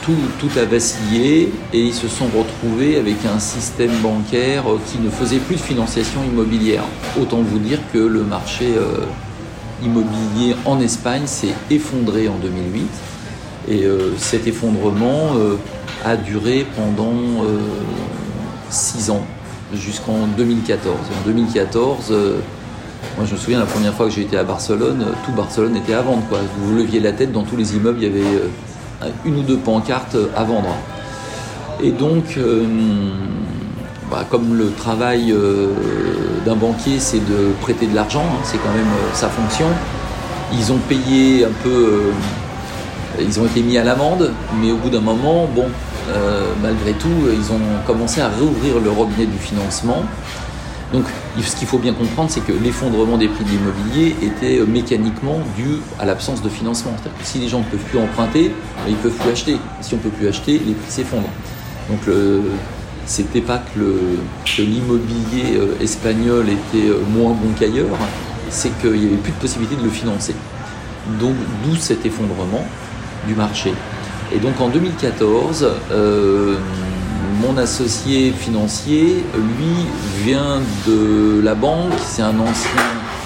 tout, 0.04 0.60
a 0.60 0.66
vacillé 0.66 1.52
et 1.74 1.80
ils 1.80 1.94
se 1.94 2.08
sont 2.08 2.26
retrouvés 2.26 2.98
avec 2.98 3.16
un 3.26 3.40
système 3.40 3.92
bancaire 4.02 4.70
euh, 4.70 4.80
qui 4.88 5.00
ne 5.00 5.10
faisait 5.10 5.38
plus 5.38 5.56
de 5.56 5.62
financiation 5.62 6.22
immobilière. 6.24 6.84
Autant 7.20 7.42
vous 7.42 7.60
dire 7.60 7.80
que 7.94 7.98
le 7.98 8.24
marché 8.24 8.74
immobilier 9.82 10.56
en 10.66 10.80
Espagne 10.80 11.24
s'est 11.26 11.54
effondré 11.72 12.28
en 12.28 12.36
2008 12.36 12.88
et 13.70 13.86
cet 14.18 14.46
effondrement 14.48 15.32
a 16.04 16.18
duré 16.18 16.66
pendant 16.76 17.14
six 18.70 19.10
ans 19.10 19.26
jusqu'en 19.74 20.28
2014. 20.38 20.96
En 20.96 21.26
2014, 21.26 22.14
moi, 23.18 23.28
je 23.28 23.34
me 23.34 23.38
souviens 23.38 23.60
la 23.60 23.66
première 23.66 23.94
fois 23.94 24.08
que 24.08 24.12
j'ai 24.12 24.22
été 24.22 24.38
à 24.38 24.44
Barcelone, 24.44 25.06
tout 25.24 25.32
Barcelone 25.34 25.76
était 25.76 25.94
à 25.94 26.02
vendre. 26.02 26.24
Vous 26.58 26.76
leviez 26.76 27.00
la 27.00 27.12
tête, 27.12 27.32
dans 27.32 27.44
tous 27.44 27.56
les 27.56 27.76
immeubles, 27.76 28.00
il 28.02 28.04
y 28.04 28.08
avait 28.08 28.36
euh, 28.36 28.48
une 29.26 29.40
ou 29.40 29.42
deux 29.42 29.58
pancartes 29.58 30.18
à 30.36 30.44
vendre. 30.44 30.76
Et 31.82 31.92
donc, 31.92 32.36
euh, 32.38 32.66
bah, 34.10 34.26
comme 34.30 34.56
le 34.56 34.72
travail 34.72 35.32
euh, 35.32 35.68
d'un 36.46 36.56
banquier, 36.56 37.00
c'est 37.00 37.20
de 37.20 37.52
prêter 37.62 37.88
de 37.88 37.96
l'argent, 37.96 38.24
hein, 38.24 38.42
c'est 38.44 38.58
quand 38.58 38.74
même 38.74 38.94
sa 39.14 39.28
fonction, 39.28 39.68
ils 40.54 40.72
ont 40.72 40.80
payé 40.88 41.46
un 41.46 41.52
peu, 41.64 42.12
ils 43.20 43.40
ont 43.40 43.46
été 43.46 43.62
mis 43.62 43.78
à 43.78 43.84
l'amende, 43.84 44.32
mais 44.62 44.72
au 44.72 44.78
bout 44.78 44.90
d'un 44.90 45.02
moment, 45.02 45.48
bon, 45.56 45.66
malgré 46.62 46.92
tout, 46.94 47.10
ils 47.34 47.52
ont 47.52 47.82
commencé 47.88 48.22
à 48.22 48.28
réouvrir 48.28 48.80
le 48.80 48.92
robinet 48.92 49.26
du 49.26 49.38
financement. 49.38 50.04
Donc 50.94 51.06
ce 51.42 51.56
qu'il 51.56 51.68
faut 51.68 51.80
bien 51.80 51.94
comprendre, 51.94 52.30
c'est 52.30 52.46
que 52.46 52.52
l'effondrement 52.52 53.18
des 53.18 53.28
prix 53.28 53.44
de 53.44 53.50
l'immobilier 53.50 54.16
était 54.22 54.60
euh, 54.60 54.66
mécaniquement 54.66 55.40
dû 55.58 55.80
à 56.00 56.06
l'absence 56.06 56.44
de 56.44 56.50
financement. 56.50 56.94
Que 57.04 57.26
si 57.26 57.40
les 57.40 57.50
gens 57.50 57.60
ne 57.60 57.66
peuvent 57.66 57.90
plus 57.90 57.98
emprunter, 57.98 58.50
ben, 58.50 58.84
ils 58.88 58.94
ne 58.94 58.98
peuvent 58.98 59.18
plus 59.18 59.32
acheter. 59.32 59.58
Si 59.82 59.96
on 59.96 59.98
ne 59.98 60.04
peut 60.04 60.10
plus 60.10 60.28
acheter, 60.28 60.60
les 60.60 60.74
prix 60.74 60.92
s'effondrent. 60.92 61.30
Donc 61.90 62.00
c'était 63.06 63.42
pas 63.42 63.62
que 63.76 64.62
l'immobilier 64.62 65.58
euh, 65.58 65.82
espagnol 65.82 66.48
était 66.48 66.90
euh, 66.90 67.02
moins 67.10 67.32
bon 67.32 67.50
qu'ailleurs, 67.60 67.98
c'est 68.50 68.70
qu'il 68.80 68.92
n'y 68.92 69.08
avait 69.08 69.18
plus 69.18 69.34
de 69.34 69.38
possibilité 69.38 69.76
de 69.76 69.84
le 69.84 69.90
financer. 69.90 70.36
Donc 71.20 71.34
d'où 71.64 71.76
cet 71.76 72.06
effondrement 72.06 72.66
du 73.28 73.36
marché. 73.36 73.74
Et 74.34 74.38
donc 74.38 74.62
en 74.62 74.70
2014, 74.70 75.68
mon 77.44 77.58
associé 77.58 78.32
financier, 78.32 79.24
lui, 79.36 80.26
vient 80.26 80.62
de 80.88 81.42
la 81.42 81.56
banque, 81.56 81.94
c'est 82.06 82.22
un 82.22 82.40
ancien, 82.40 82.82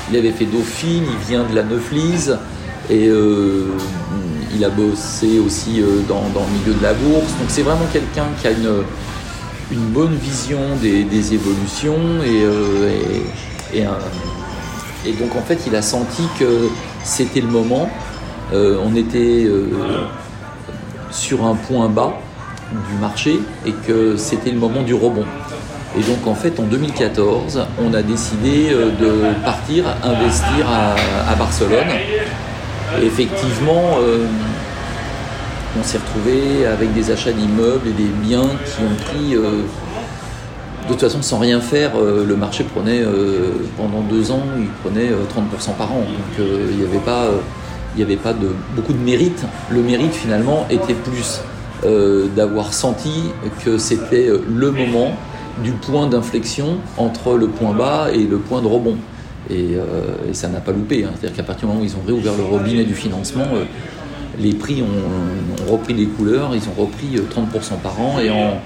il 0.09 0.17
avait 0.17 0.31
fait 0.31 0.45
Dauphine, 0.45 1.03
il 1.07 1.27
vient 1.27 1.43
de 1.43 1.55
la 1.55 1.63
Neuflise, 1.63 2.37
et 2.89 3.07
euh, 3.07 3.67
il 4.55 4.63
a 4.63 4.69
bossé 4.69 5.39
aussi 5.39 5.81
euh, 5.81 6.01
dans, 6.07 6.21
le 6.23 6.59
milieu 6.59 6.73
de 6.73 6.83
la 6.83 6.93
bourse. 6.93 7.31
Donc 7.39 7.49
c'est 7.49 7.61
vraiment 7.61 7.85
quelqu'un 7.91 8.27
qui 8.41 8.47
a 8.47 8.51
une, 8.51 9.91
bonne 9.91 10.15
vision 10.15 10.59
des, 10.81 11.33
évolutions, 11.33 11.99
euh, 12.25 12.89
et, 13.73 13.83
donc 15.13 15.35
en 15.35 15.41
fait 15.41 15.59
il 15.67 15.75
a 15.75 15.81
senti 15.81 16.23
que 16.39 16.69
c'était 17.03 17.41
le 17.41 17.47
moment. 17.47 17.89
on 18.53 18.95
était 18.95 19.47
sur 21.11 21.45
un 21.45 21.55
point 21.55 21.89
bas 21.89 22.13
du 22.71 22.99
marché 22.99 23.39
et 23.65 23.71
que 23.71 24.17
c'était 24.17 24.51
le 24.51 24.59
moment 24.59 24.81
du 24.81 24.93
rebond. 24.93 25.25
Et 25.97 26.01
donc 26.01 26.27
en 26.27 26.35
fait 26.35 26.59
en 26.59 26.63
2014, 26.63 27.65
on 27.83 27.93
a 27.93 28.01
décidé 28.01 28.69
euh, 28.71 28.91
de 28.91 29.43
partir 29.43 29.85
investir 30.03 30.67
à, 30.69 31.35
Barcelone. 31.35 31.87
Et 33.01 33.05
effectivement, 33.05 33.97
euh, 33.99 34.25
on 35.79 35.83
s'est 35.83 35.97
retrouvé 35.97 36.65
avec 36.65 36.93
des 36.93 37.11
achats 37.11 37.31
d'immeubles 37.31 37.87
et 37.87 37.91
des 37.91 38.09
biens 38.21 38.49
qui 38.65 38.81
ont 38.81 38.95
pris, 39.05 39.35
euh, 39.35 39.63
de 40.83 40.87
toute 40.87 41.01
façon 41.01 41.21
sans 41.21 41.39
rien 41.39 41.59
faire, 41.61 41.91
le 41.99 42.35
marché 42.37 42.63
prenait 42.63 43.03
pendant 43.75 43.99
deux 44.01 44.31
ans, 44.31 44.43
il 44.57 44.67
prenait 44.83 45.09
30% 45.09 45.73
par 45.77 45.91
an. 45.91 45.99
Donc 45.99 46.47
il 46.71 46.77
n'y 46.77 46.85
avait 46.85 46.99
pas, 46.99 47.25
il 47.97 48.01
avait 48.01 48.15
pas 48.15 48.31
de, 48.31 48.55
beaucoup 48.73 48.93
de 48.93 49.03
mérite. 49.03 49.43
Le 49.69 49.81
mérite 49.81 50.13
finalement 50.13 50.65
était 50.69 50.93
plus 50.93 51.41
euh, 51.85 52.25
d'avoir 52.35 52.73
senti 52.73 53.29
que 53.63 53.77
c'était 53.77 54.29
euh, 54.29 54.43
le 54.49 54.71
moment 54.71 55.11
du 55.63 55.73
point 55.73 56.07
d'inflexion 56.07 56.77
entre 56.97 57.35
le 57.35 57.47
point 57.49 57.71
bas 57.71 58.07
et 58.11 58.23
le 58.23 58.39
point 58.39 58.63
de 58.63 58.67
rebond. 58.67 58.97
Et, 59.51 59.75
euh, 59.75 60.33
ça 60.33 60.47
n'a 60.47 60.59
pas 60.59 60.71
loupé. 60.71 61.03
Hein. 61.03 61.11
C'est-à-dire 61.13 61.37
qu'à 61.37 61.43
partir 61.43 61.67
du 61.67 61.73
moment 61.73 61.81
où 61.81 61.85
ils 61.85 61.95
ont 61.95 62.05
réouvert 62.05 62.33
le 62.35 62.43
robinet 62.45 62.83
du 62.83 62.95
financement, 62.95 63.45
les 64.39 64.53
prix 64.53 64.81
ont, 64.81 65.71
repris 65.71 65.93
les 65.93 66.07
couleurs, 66.07 66.55
ils 66.55 66.67
ont 66.67 66.81
repris 66.81 67.15
30% 67.15 67.77
par 67.83 68.01
an 68.01 68.19
et 68.19 68.31
en, 68.31 68.59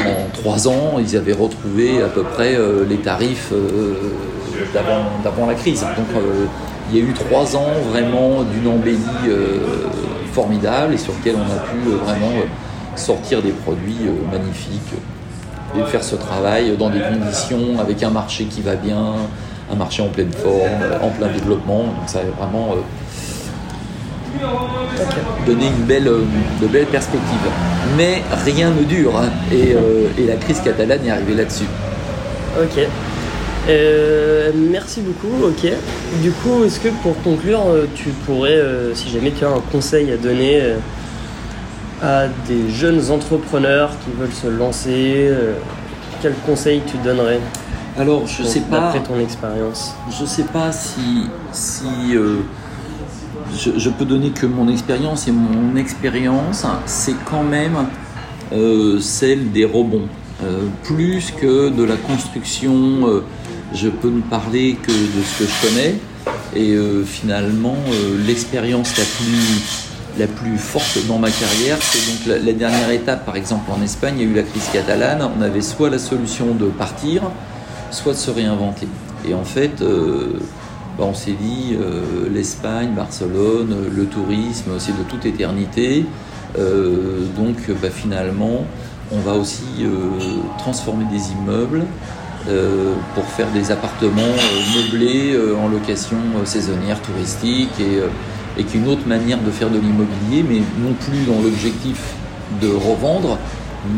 en 0.00 0.30
3 0.42 0.68
ans, 0.68 0.98
ils 0.98 1.16
avaient 1.16 1.32
retrouvé 1.32 2.02
à 2.02 2.08
peu 2.08 2.22
près 2.22 2.58
les 2.88 2.96
tarifs 2.96 3.52
d'avant 4.74 5.46
la 5.46 5.54
crise. 5.54 5.80
Donc 5.80 6.22
il 6.90 6.98
y 6.98 7.00
a 7.00 7.04
eu 7.04 7.12
3 7.12 7.56
ans 7.56 7.72
vraiment 7.90 8.42
d'une 8.42 8.68
embellie 8.68 8.98
et 10.92 10.98
sur 10.98 11.12
lesquels 11.14 11.36
on 11.36 11.52
a 11.52 11.60
pu 11.60 11.90
vraiment 12.04 12.32
sortir 12.96 13.42
des 13.42 13.50
produits 13.50 14.08
magnifiques 14.30 14.94
et 15.76 15.82
faire 15.84 16.02
ce 16.02 16.16
travail 16.16 16.76
dans 16.76 16.90
des 16.90 17.00
conditions 17.00 17.78
avec 17.80 18.02
un 18.02 18.10
marché 18.10 18.44
qui 18.44 18.62
va 18.62 18.74
bien, 18.74 19.14
un 19.70 19.76
marché 19.76 20.02
en 20.02 20.08
pleine 20.08 20.32
forme, 20.32 21.02
en 21.02 21.08
plein 21.10 21.28
développement. 21.28 21.84
Donc 21.84 22.06
ça 22.06 22.20
a 22.20 22.42
vraiment 22.42 22.76
donné 25.46 25.66
une 25.66 25.84
belle, 25.84 26.04
de 26.62 26.66
belles 26.66 26.86
perspectives. 26.86 27.50
Mais 27.96 28.22
rien 28.44 28.70
ne 28.70 28.84
dure 28.84 29.18
hein. 29.18 29.28
et, 29.52 29.74
et, 30.20 30.26
la 30.26 30.36
crise 30.36 30.60
catalane 30.60 31.04
est 31.04 31.10
arrivée 31.10 31.34
là-dessus. 31.34 31.68
Ok. 32.60 32.86
Euh, 33.68 34.50
merci 34.54 35.02
beaucoup, 35.02 35.44
ok. 35.44 35.70
Du 36.22 36.30
coup, 36.30 36.64
est-ce 36.64 36.80
que 36.80 36.88
pour 37.02 37.20
conclure, 37.22 37.66
euh, 37.66 37.86
tu 37.94 38.08
pourrais, 38.24 38.56
euh, 38.56 38.94
si 38.94 39.10
jamais 39.10 39.30
tu 39.30 39.44
as 39.44 39.50
un 39.50 39.60
conseil 39.70 40.10
à 40.10 40.16
donner 40.16 40.62
à 42.02 42.28
des 42.46 42.70
jeunes 42.70 43.10
entrepreneurs 43.10 43.90
qui 44.04 44.10
veulent 44.18 44.32
se 44.32 44.46
lancer, 44.46 45.30
quel 46.22 46.32
conseil 46.46 46.80
tu 46.86 46.96
donnerais 46.98 47.40
Alors, 47.98 48.26
je 48.26 48.42
sais 48.42 48.60
pas. 48.60 48.88
Après 48.88 49.02
ton 49.02 49.20
expérience. 49.20 49.94
Je 50.18 50.24
sais 50.24 50.44
pas 50.44 50.72
si. 50.72 51.26
si 51.52 52.14
je, 53.52 53.70
je, 53.76 53.90
peux 53.90 54.04
donner 54.04 54.30
que 54.30 54.46
mon 54.46 54.68
expérience, 54.68 55.26
et 55.26 55.32
mon 55.32 55.76
expérience, 55.76 56.64
c'est 56.86 57.16
quand 57.28 57.42
même 57.42 57.86
celle 59.00 59.50
des 59.50 59.64
rebonds. 59.64 60.08
plus 60.84 61.32
que 61.32 61.68
de 61.68 61.82
la 61.82 61.96
construction 61.96 63.22
je 63.74 63.88
peux 63.88 64.08
ne 64.08 64.20
parler 64.20 64.76
que 64.82 64.90
de 64.90 65.22
ce 65.24 65.44
que 65.44 65.50
je 65.50 65.68
connais. 65.68 65.94
Et 66.54 66.72
euh, 66.74 67.04
finalement, 67.04 67.76
euh, 67.92 68.18
l'expérience 68.26 68.96
la 68.96 69.04
plus, 69.04 70.18
la 70.18 70.26
plus 70.26 70.58
forte 70.58 70.98
dans 71.06 71.18
ma 71.18 71.30
carrière, 71.30 71.78
c'est 71.80 72.28
donc 72.28 72.44
la, 72.44 72.52
dernière 72.52 72.90
étape, 72.90 73.24
par 73.26 73.36
exemple 73.36 73.70
en 73.70 73.82
Espagne, 73.82 74.14
il 74.18 74.24
y 74.24 74.26
a 74.26 74.30
eu 74.30 74.34
la 74.34 74.42
crise 74.42 74.68
catalane, 74.72 75.28
on 75.38 75.42
avait 75.42 75.60
soit 75.60 75.90
la 75.90 75.98
solution 75.98 76.54
de 76.54 76.66
partir, 76.66 77.22
soit 77.90 78.12
de 78.12 78.18
se 78.18 78.30
réinventer. 78.30 78.88
Et 79.28 79.34
en 79.34 79.44
fait, 79.44 79.82
euh, 79.82 80.38
bah, 80.98 81.04
on 81.06 81.14
s'est 81.14 81.36
dit, 81.38 81.76
l'Espagne, 82.32 82.90
Barcelone, 82.96 83.76
le 83.94 84.06
tourisme, 84.06 84.72
c'est 84.78 84.96
de 84.96 85.02
toute 85.08 85.26
éternité. 85.26 86.04
donc 86.56 87.56
bah, 87.80 87.90
finalement, 87.90 88.64
on 89.12 89.20
va 89.20 89.34
aussi 89.34 89.86
transformer 90.58 91.04
des 91.04 91.30
immeubles 91.30 91.84
euh, 92.46 92.94
pour 93.14 93.24
faire 93.24 93.48
des 93.50 93.72
appartements 93.72 94.22
euh, 94.22 94.80
meublés 94.80 95.32
euh, 95.34 95.56
en 95.56 95.68
location 95.68 96.16
saisonnière, 96.44 97.00
touristique, 97.02 97.80
et, 97.80 98.60
et 98.60 98.64
qu'une 98.64 98.86
autre 98.88 99.06
manière 99.06 99.38
de 99.38 99.50
faire 99.50 99.70
de 99.70 99.78
l'immobilier, 99.78 100.44
mais 100.48 100.60
non 100.80 100.94
plus 100.94 101.24
dans 101.26 101.42
l'objectif 101.42 102.00
de 102.62 102.68
revendre, 102.68 103.38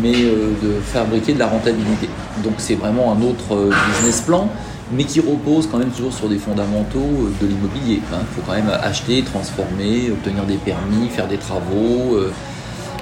mais 0.03 0.15
de 0.15 0.81
fabriquer 0.85 1.35
de 1.35 1.39
la 1.39 1.47
rentabilité. 1.47 2.09
Donc 2.43 2.55
c'est 2.59 2.75
vraiment 2.75 3.13
un 3.13 3.23
autre 3.23 3.71
business 3.93 4.23
plan, 4.23 4.49
mais 4.93 5.05
qui 5.05 5.21
repose 5.21 5.69
quand 5.71 5.79
même 5.79 5.91
toujours 5.91 6.13
sur 6.13 6.29
des 6.29 6.39
fondamentaux 6.39 7.31
de 7.41 7.47
l'immobilier. 7.47 8.01
Il 8.11 8.15
hein. 8.15 8.21
faut 8.35 8.43
quand 8.47 8.55
même 8.55 8.71
acheter, 8.83 9.23
transformer, 9.23 10.11
obtenir 10.11 10.45
des 10.45 10.57
permis, 10.57 11.09
faire 11.09 11.29
des 11.29 11.39
travaux, 11.39 12.19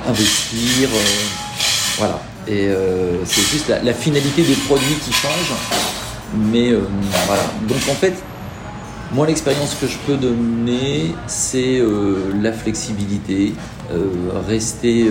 investir. 0.07 0.89
voilà. 1.97 2.21
Euh, 2.51 3.19
c'est 3.25 3.43
juste 3.43 3.69
la, 3.69 3.93
finalité 3.93 4.43
des 4.43 4.55
produits 4.55 4.95
qui 5.05 5.13
change. 5.13 5.53
Mais 6.35 6.71
euh, 6.71 6.81
voilà. 7.27 7.43
Donc 7.69 7.79
en 7.91 7.95
fait, 7.95 8.15
moi 9.13 9.27
l'expérience 9.27 9.75
que 9.75 9.87
je 9.87 9.97
peux 10.07 10.17
donner, 10.17 11.15
c'est 11.27 11.79
euh, 11.79 12.33
la 12.41 12.53
flexibilité, 12.53 13.55
rester. 14.47 15.11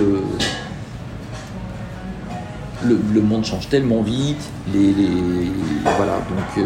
Le, 2.85 3.21
monde 3.21 3.43
change 3.45 3.69
tellement 3.69 4.01
vite. 4.01 4.41
Les, 4.73 4.93
voilà. 5.97 6.19
Donc 6.29 6.65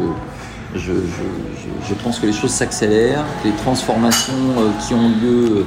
je, 0.76 0.94
je, 0.94 1.94
pense 2.04 2.20
que 2.20 2.28
les 2.28 2.34
choses 2.34 2.52
s'accélèrent, 2.52 3.26
les 3.44 3.52
transformations 3.52 4.56
qui 4.86 4.94
ont 4.94 5.10
lieu 5.10 5.66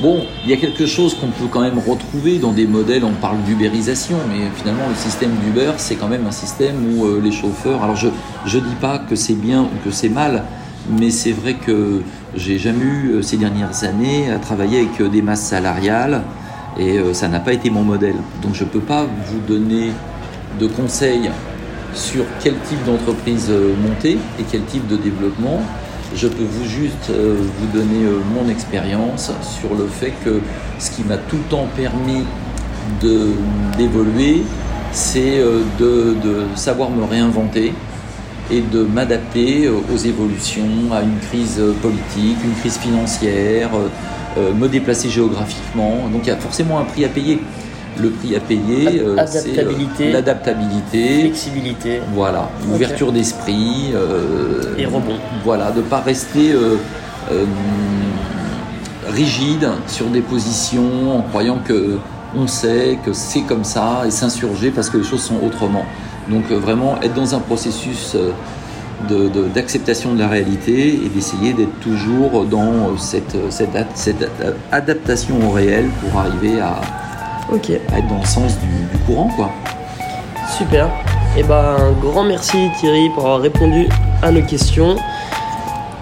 Bon, 0.00 0.20
il 0.44 0.50
y 0.50 0.52
a 0.52 0.56
quelque 0.56 0.86
chose 0.86 1.14
qu'on 1.14 1.26
peut 1.26 1.48
quand 1.50 1.60
même 1.60 1.80
retrouver 1.80 2.38
dans 2.38 2.52
des 2.52 2.68
modèles, 2.68 3.02
on 3.02 3.14
parle 3.14 3.42
d'ubérisation, 3.42 4.16
mais 4.28 4.48
finalement 4.54 4.88
le 4.88 4.94
système 4.94 5.32
d'Uber, 5.44 5.72
c'est 5.78 5.96
quand 5.96 6.06
même 6.06 6.24
un 6.24 6.30
système 6.30 6.76
où 6.94 7.04
euh, 7.04 7.20
les 7.20 7.32
chauffeurs, 7.32 7.82
alors 7.82 7.96
je 7.96 8.06
ne 8.06 8.62
dis 8.62 8.76
pas 8.80 9.00
que 9.00 9.16
c'est 9.16 9.34
bien 9.34 9.62
ou 9.62 9.84
que 9.84 9.90
c'est 9.90 10.08
mal, 10.08 10.44
mais 10.88 11.10
c'est 11.10 11.32
vrai 11.32 11.54
que 11.54 12.02
j'ai 12.36 12.60
jamais 12.60 12.84
eu 12.84 13.10
euh, 13.10 13.22
ces 13.22 13.38
dernières 13.38 13.82
années 13.82 14.30
à 14.30 14.38
travailler 14.38 14.78
avec 14.82 15.00
euh, 15.00 15.08
des 15.08 15.20
masses 15.20 15.42
salariales 15.42 16.22
et 16.78 17.00
ça 17.12 17.26
n'a 17.26 17.40
pas 17.40 17.52
été 17.52 17.70
mon 17.70 17.82
modèle. 17.82 18.14
Donc 18.40 18.54
je 18.54 18.62
ne 18.62 18.68
peux 18.68 18.78
pas 18.78 19.04
vous 19.26 19.40
donner 19.48 19.90
de 20.60 20.66
conseils 20.68 21.28
sur 21.92 22.24
quel 22.40 22.54
type 22.68 22.84
d'entreprise 22.84 23.50
monter 23.82 24.16
et 24.38 24.44
quel 24.48 24.62
type 24.62 24.86
de 24.86 24.96
développement 24.96 25.60
je 26.14 26.28
peux 26.28 26.44
vous 26.44 26.64
juste 26.64 27.10
euh, 27.10 27.36
vous 27.58 27.78
donner 27.78 28.04
euh, 28.04 28.20
mon 28.34 28.48
expérience 28.48 29.30
sur 29.42 29.74
le 29.74 29.86
fait 29.86 30.12
que 30.24 30.40
ce 30.78 30.90
qui 30.90 31.04
m'a 31.04 31.16
tout 31.16 31.36
le 31.36 31.42
temps 31.44 31.66
permis 31.76 32.24
d'évoluer, 33.76 34.42
c'est 34.92 35.38
euh, 35.38 35.60
de, 35.78 36.16
savoir 36.54 36.90
me 36.90 37.04
réinventer 37.04 37.72
et 38.50 38.62
de 38.62 38.82
m'adapter 38.82 39.68
aux 39.68 39.96
évolutions, 39.96 40.90
à 40.92 41.02
une 41.02 41.18
crise 41.18 41.60
politique, 41.82 42.38
une 42.42 42.54
crise 42.60 42.78
financière, 42.78 43.68
me 44.38 44.68
déplacer 44.68 45.10
géographiquement. 45.10 46.08
Donc 46.10 46.22
il 46.24 46.28
y 46.28 46.32
a 46.32 46.36
forcément 46.38 46.78
un 46.78 46.84
prix 46.84 47.04
à 47.04 47.10
payer 47.10 47.42
le 48.00 48.10
prix 48.10 48.36
à 48.36 48.40
payer, 48.40 49.00
euh, 49.00 49.16
c'est 49.26 49.58
euh, 49.58 50.12
l'adaptabilité, 50.12 51.20
flexibilité, 51.20 52.00
voilà, 52.14 52.50
ouverture 52.72 53.12
d'esprit 53.12 53.90
euh, 53.94 54.76
et 54.76 54.86
rebond. 54.86 55.18
Voilà, 55.44 55.70
de 55.70 55.80
pas 55.80 56.00
rester 56.00 56.54
rigide 59.08 59.68
sur 59.86 60.06
des 60.06 60.20
positions 60.20 61.18
en 61.18 61.22
croyant 61.22 61.58
que 61.64 61.98
on 62.36 62.46
sait 62.46 62.98
que 63.04 63.12
c'est 63.14 63.42
comme 63.42 63.64
ça 63.64 64.02
et 64.06 64.10
s'insurger 64.10 64.70
parce 64.70 64.90
que 64.90 64.98
les 64.98 65.04
choses 65.04 65.22
sont 65.22 65.38
autrement. 65.44 65.84
Donc 66.28 66.50
vraiment 66.50 67.00
être 67.00 67.14
dans 67.14 67.34
un 67.34 67.38
processus 67.38 68.14
d'acceptation 69.54 70.14
de, 70.14 70.18
la 70.18 70.28
réalité 70.28 70.94
et 70.94 71.08
d'essayer 71.08 71.54
d'être 71.54 71.80
toujours 71.80 72.44
dans 72.44 72.98
cette, 72.98 73.36
cette, 73.50 73.70
cette, 73.94 74.30
adaptation 74.72 75.36
au 75.48 75.52
réel 75.52 75.86
pour 76.02 76.20
arriver 76.20 76.60
à, 76.60 76.80
Ok. 77.52 77.70
être 77.70 78.08
dans 78.08 78.20
le 78.20 78.26
sens 78.26 78.52
du, 78.58 78.98
courant, 79.06 79.30
quoi. 79.36 79.50
Super. 80.56 80.86
Et 81.36 81.40
eh 81.40 81.42
ben, 81.42 81.76
un 81.78 81.92
grand 81.92 82.24
merci 82.24 82.70
Thierry 82.78 83.10
pour 83.10 83.24
avoir 83.24 83.40
répondu 83.40 83.86
à 84.22 84.30
nos 84.30 84.40
questions. 84.42 84.96